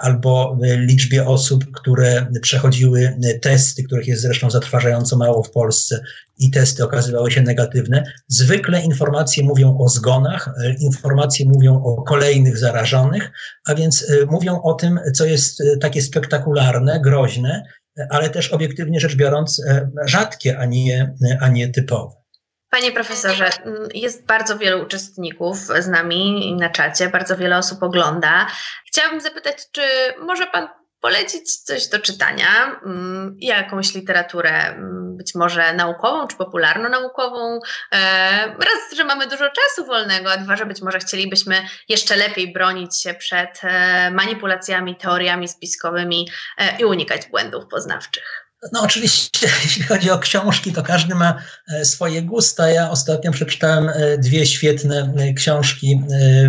[0.00, 6.00] albo liczbie osób, które przechodziły testy, których jest zresztą zatrważająco mało w Polsce
[6.38, 8.04] i testy okazywały się negatywne.
[8.28, 10.50] Zwykle informacje mówią o zgonach,
[10.80, 13.30] informacje mówią o kolejnych zarażonych,
[13.68, 17.62] a więc e, mówią o tym, co jest e, takie spektakularne, groźne,
[18.10, 22.22] ale też obiektywnie rzecz biorąc e, rzadkie, a nie, a nie typowe.
[22.70, 23.50] Panie profesorze,
[23.94, 28.46] jest bardzo wielu uczestników z nami na czacie, bardzo wiele osób ogląda.
[28.86, 29.82] Chciałabym zapytać, czy
[30.26, 30.68] może Pan
[31.02, 37.60] polecić coś do czytania, mm, jakąś literaturę, mm, być może naukową czy popularno-naukową.
[37.92, 37.98] E,
[38.46, 43.00] raz, że mamy dużo czasu wolnego, a dwa, że być może chcielibyśmy jeszcze lepiej bronić
[43.00, 46.28] się przed e, manipulacjami, teoriami spiskowymi
[46.58, 48.41] e, i unikać błędów poznawczych.
[48.72, 51.38] No oczywiście, jeśli chodzi o książki, to każdy ma
[51.68, 52.70] e, swoje gusta.
[52.70, 56.00] Ja ostatnio przeczytałem e, dwie świetne e, książki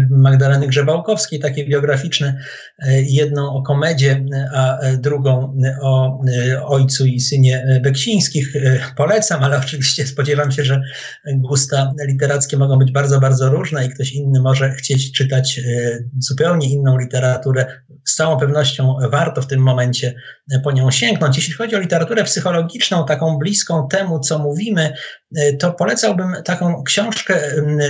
[0.10, 2.40] Magdaleny Grzebałkowskiej, takie biograficzne.
[3.04, 6.22] Jedną o komedzie, a drugą o
[6.66, 8.54] ojcu i synie Beksińskich.
[8.98, 10.82] Polecam, ale oczywiście spodziewam się, że
[11.26, 15.62] gusta literackie mogą być bardzo, bardzo różne i ktoś inny może chcieć czytać
[16.20, 17.66] zupełnie inną literaturę.
[18.06, 20.16] Z całą pewnością warto w tym momencie
[20.64, 21.38] po nią sięgnąć.
[21.38, 24.94] Jeśli chodzi o literaturę, literaturę psychologiczną, taką bliską temu, co mówimy,
[25.36, 27.40] e, to polecałbym taką książkę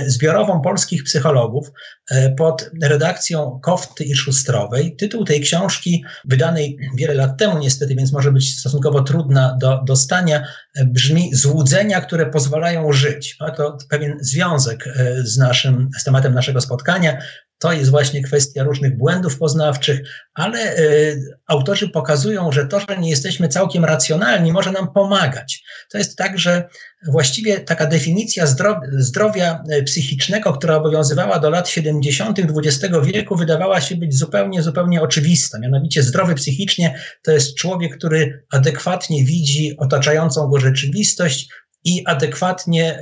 [0.06, 1.72] zbiorową polskich psychologów
[2.10, 4.96] e, pod redakcją Kofty i Szustrowej.
[4.96, 10.46] Tytuł tej książki, wydanej wiele lat temu niestety, więc może być stosunkowo trudna do dostania,
[10.84, 13.36] brzmi Złudzenia, które pozwalają żyć.
[13.40, 14.84] Ma to pewien związek
[15.22, 17.18] z, naszym, z tematem naszego spotkania.
[17.64, 20.00] To jest właśnie kwestia różnych błędów poznawczych,
[20.34, 25.64] ale y, autorzy pokazują, że to, że nie jesteśmy całkiem racjonalni, może nam pomagać.
[25.90, 26.68] To jest tak, że
[27.08, 28.46] właściwie taka definicja
[28.92, 32.38] zdrowia e, psychicznego, która obowiązywała do lat 70.
[32.38, 35.58] XX wieku, wydawała się być zupełnie, zupełnie oczywista.
[35.58, 41.48] Mianowicie zdrowy psychicznie to jest człowiek, który adekwatnie widzi otaczającą go rzeczywistość
[41.84, 43.00] i adekwatnie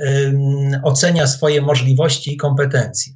[0.83, 3.13] ocenia swoje możliwości i kompetencje.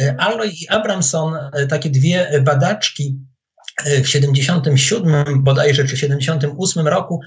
[0.00, 3.18] E, Alloy i Abramson, e, takie dwie badaczki,
[3.84, 7.20] e, w 77 bodajże czy 78 roku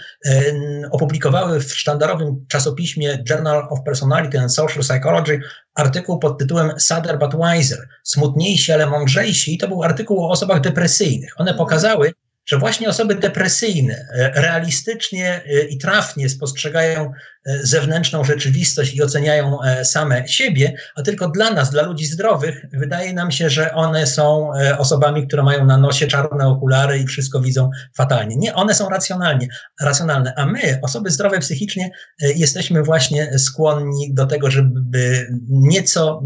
[0.91, 5.39] opublikowały w sztandarowym czasopiśmie Journal of Personality and Social Psychology
[5.76, 9.54] artykuł pod tytułem Sadder but Wiser, smutniejsi, ale mądrzejsi.
[9.54, 11.34] I to był artykuł o osobach depresyjnych.
[11.38, 11.66] One mhm.
[11.66, 12.14] pokazały,
[12.46, 17.14] że właśnie osoby depresyjne realistycznie i trafnie spostrzegają
[17.46, 22.66] E, zewnętrzną rzeczywistość i oceniają e, same siebie, a tylko dla nas, dla ludzi zdrowych,
[22.74, 27.08] wydaje nam się, że one są e, osobami, które mają na nosie czarne okulary i
[27.08, 28.36] wszystko widzą fatalnie.
[28.36, 29.48] Nie, one są racjonalnie,
[29.82, 36.24] racjonalne, a my, osoby zdrowe psychicznie, jesteśmy właśnie skłonni do tego, żeby nieco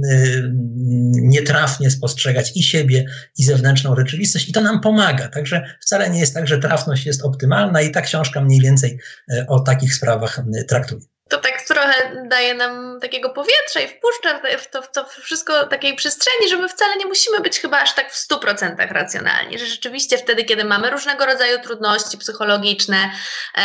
[1.21, 3.05] nietrafnie spostrzegać i siebie,
[3.37, 5.27] i zewnętrzną rzeczywistość, i to nam pomaga.
[5.27, 8.99] Także wcale nie jest tak, że trafność jest optymalna, i ta książka mniej więcej
[9.47, 11.01] o takich sprawach traktuje.
[11.29, 15.95] To tak trochę daje nam takiego powietrza i wpuszcza w to, w to wszystko takiej
[15.95, 20.17] przestrzeni, że my wcale nie musimy być chyba aż tak w 100% racjonalni, że rzeczywiście
[20.17, 23.11] wtedy, kiedy mamy różnego rodzaju trudności psychologiczne
[23.57, 23.61] e,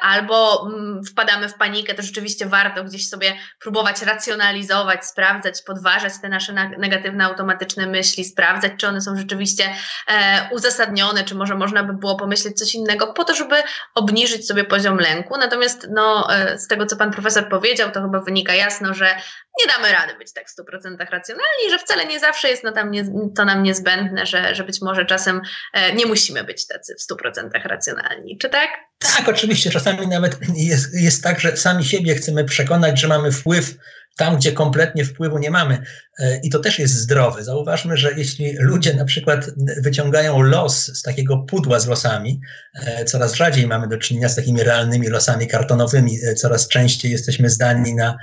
[0.00, 6.12] albo m, mm, wpadamy w panikę, to rzeczywiście warto gdzieś sobie próbować racjonalizować, sprawdzać, podważać
[6.22, 9.74] te nasze negatywne, automatyczne myśli, sprawdzać, czy one są rzeczywiście
[10.08, 13.56] e, uzasadnione, czy może można by było pomyśleć coś innego, po to, żeby
[13.94, 15.36] obniżyć sobie poziom lęku.
[15.38, 19.16] Natomiast no, e, z tego, co pan profesor powiedział, to chyba wynika jasno, że
[19.60, 22.92] nie damy rady być tak w 100% racjonalni, że wcale nie zawsze jest tam
[23.36, 25.40] to nam niezbędne, że, że być może czasem
[25.72, 28.38] e, nie musimy być tacy w 100% racjonalni.
[28.38, 28.70] Czy tak?
[28.98, 29.70] Tak, oczywiście.
[29.70, 33.74] Czasami nawet jest, jest tak, że sami siebie chcemy przekonać, że mamy wpływ
[34.16, 35.82] tam, gdzie kompletnie wpływu nie mamy.
[36.18, 37.44] E, I to też jest zdrowe.
[37.44, 39.46] Zauważmy, że jeśli ludzie na przykład
[39.82, 42.40] wyciągają los z takiego pudła z losami,
[42.74, 47.50] e, coraz rzadziej mamy do czynienia z takimi realnymi losami kartonowymi, e, coraz częściej jesteśmy
[47.50, 48.16] zdani na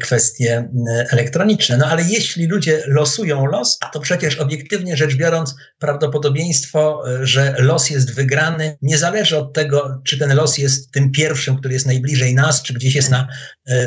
[0.00, 0.68] kwestie
[1.10, 1.76] elektroniczne.
[1.76, 8.14] No ale jeśli ludzie losują los, to przecież obiektywnie rzecz biorąc, prawdopodobieństwo, że los jest
[8.14, 12.62] wygrany, nie zależy od tego, czy ten los jest tym pierwszym, który jest najbliżej nas,
[12.62, 13.28] czy gdzieś jest na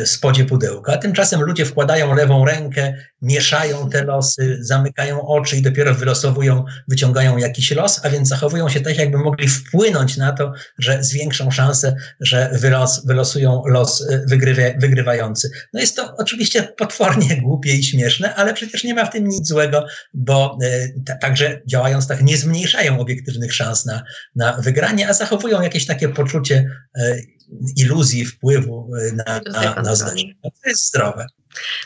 [0.05, 0.93] spodzie pudełka.
[0.93, 7.37] A tymczasem ludzie wkładają lewą rękę, mieszają te losy, zamykają oczy i dopiero wylosowują, wyciągają
[7.37, 11.95] jakiś los, a więc zachowują się tak, jakby mogli wpłynąć na to, że zwiększą szansę,
[12.19, 15.49] że wylos, wylosują los y, wygrywa, wygrywający.
[15.73, 19.47] No jest to oczywiście potwornie głupie i śmieszne, ale przecież nie ma w tym nic
[19.47, 24.03] złego, bo y, także działając tak nie zmniejszają obiektywnych szans na,
[24.35, 27.36] na wygranie, a zachowują jakieś takie poczucie y,
[27.77, 30.35] iluzji wpływu y, na, na, na zdanie.
[30.43, 31.25] To jest zdrowe.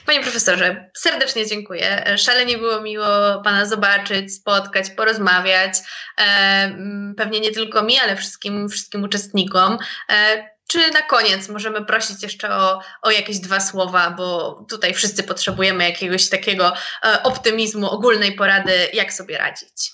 [0.06, 2.18] Panie profesorze, serdecznie dziękuję.
[2.18, 5.74] Szalenie było miło Pana zobaczyć, spotkać, porozmawiać.
[6.22, 6.78] E,
[7.18, 9.78] pewnie nie tylko mi, ale wszystkim, wszystkim uczestnikom.
[10.10, 15.24] E, czy na koniec możemy prosić jeszcze o, o jakieś dwa słowa, bo tutaj wszyscy
[15.24, 16.74] potrzebujemy jakiegoś takiego
[17.06, 19.92] e, optymizmu, ogólnej porady, jak sobie radzić?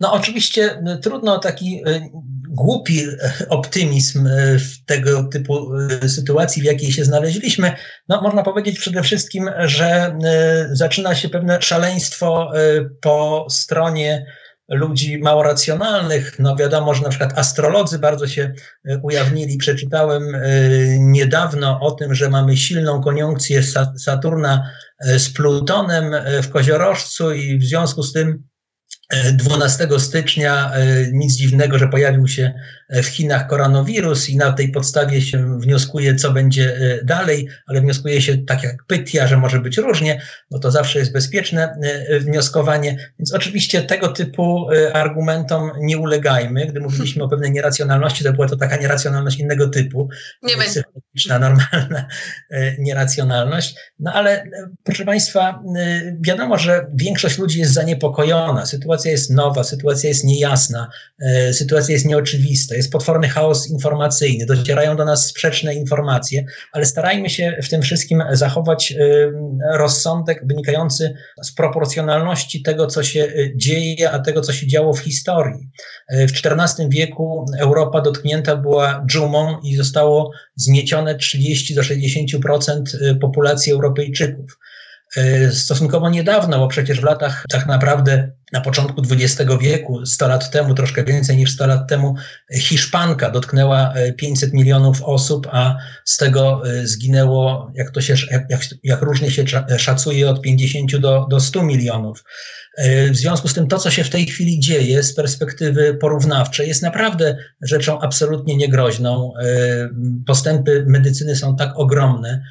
[0.00, 1.82] No oczywiście trudno taki
[2.48, 3.00] głupi
[3.48, 4.28] optymizm
[4.58, 5.70] w tego typu
[6.08, 7.72] sytuacji, w jakiej się znaleźliśmy.
[8.08, 10.18] No, można powiedzieć przede wszystkim, że
[10.72, 12.50] zaczyna się pewne szaleństwo
[13.00, 14.26] po stronie
[14.68, 16.38] ludzi mało racjonalnych.
[16.38, 18.52] No wiadomo, że na przykład astrolodzy bardzo się
[19.02, 19.56] ujawnili.
[19.56, 20.22] Przeczytałem
[20.98, 23.62] niedawno o tym, że mamy silną koniunkcję
[23.98, 24.70] Saturna
[25.00, 28.44] z Plutonem w koziorożcu i w związku z tym
[29.32, 32.58] 12 stycznia e, nic dziwnego, że pojawił się e,
[32.90, 38.22] w Chinach koronawirus i na tej podstawie się wnioskuje, co będzie e, dalej, ale wnioskuje
[38.22, 41.78] się tak jak pytia, że może być różnie, no to zawsze jest bezpieczne
[42.20, 43.12] wnioskowanie.
[43.18, 46.66] Więc oczywiście tego typu argumentom nie ulegajmy.
[46.66, 50.08] Gdy mówiliśmy o pewnej nieracjonalności, to była to taka nieracjonalność innego typu.
[50.42, 52.08] Nie psychologiczna, normalna
[52.78, 53.74] nieracjonalność.
[53.98, 54.50] No ale
[54.82, 55.62] proszę Państwa,
[56.20, 58.66] wiadomo, że większość ludzi jest zaniepokojona.
[58.66, 64.96] Sytuacja jest nowa, sytuacja jest niejasna, e, sytuacja jest nieoczywista, jest potworny chaos informacyjny, docierają
[64.96, 68.96] do nas sprzeczne informacje, ale starajmy się w tym wszystkim zachować e,
[69.78, 75.00] rozsądek wynikający z proporcjonalności tego, co się e, dzieje, a tego, co się działo w
[75.00, 75.70] historii.
[76.10, 82.82] W XIV wieku Europa dotknięta była dżumą i zostało zmiecione 30 do 60%
[83.20, 84.58] populacji Europejczyków.
[85.50, 90.74] Stosunkowo niedawno, bo przecież w latach tak naprawdę na początku XX wieku, 100 lat temu,
[90.74, 92.14] troszkę więcej niż 100 lat temu,
[92.52, 98.60] Hiszpanka dotknęła 500 e, milionów osób, a z tego e, zginęło, jak, to się, jak,
[98.82, 99.44] jak różnie się
[99.78, 102.24] szacuje, od 50 do, do 100 milionów.
[102.76, 106.68] E, w związku z tym to, co się w tej chwili dzieje z perspektywy porównawczej,
[106.68, 109.32] jest naprawdę rzeczą absolutnie niegroźną.
[110.26, 112.42] Postępy medycyny są tak ogromne,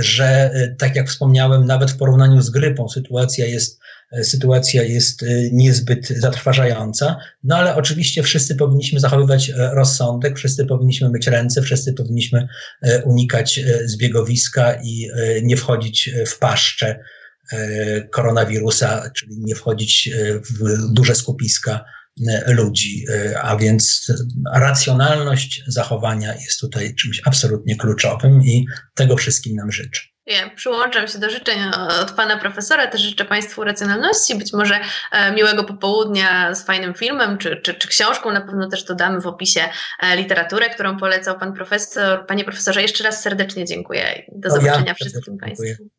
[0.00, 3.80] że tak jak wspomniałem, nawet w porównaniu z grypą sytuacja jest
[4.22, 11.10] sytuacja jest y, niezbyt zatrważająca, no ale oczywiście wszyscy powinniśmy zachowywać e, rozsądek, wszyscy powinniśmy
[11.10, 12.48] myć ręce, wszyscy powinniśmy
[12.82, 15.10] e, unikać e, zbiegowiska i
[15.42, 16.98] nie wchodzić w paszczę
[18.10, 20.10] koronawirusa, czyli nie wchodzić
[20.50, 21.84] w duże skupiska
[22.46, 23.04] ludzi,
[23.42, 24.12] a więc
[24.54, 30.00] racjonalność zachowania jest tutaj czymś absolutnie kluczowym i tego wszystkim nam życzę.
[30.30, 31.58] Ja przyłączam się do życzeń
[32.02, 34.80] od pana profesora, też życzę państwu racjonalności, być może
[35.12, 39.26] e, miłego popołudnia z fajnym filmem czy, czy, czy książką, na pewno też dodamy w
[39.26, 39.60] opisie
[40.00, 42.26] e, literaturę, którą polecał pan profesor.
[42.26, 44.22] Panie profesorze, jeszcze raz serdecznie dziękuję.
[44.32, 45.90] Do zobaczenia ja wszystkim państwu.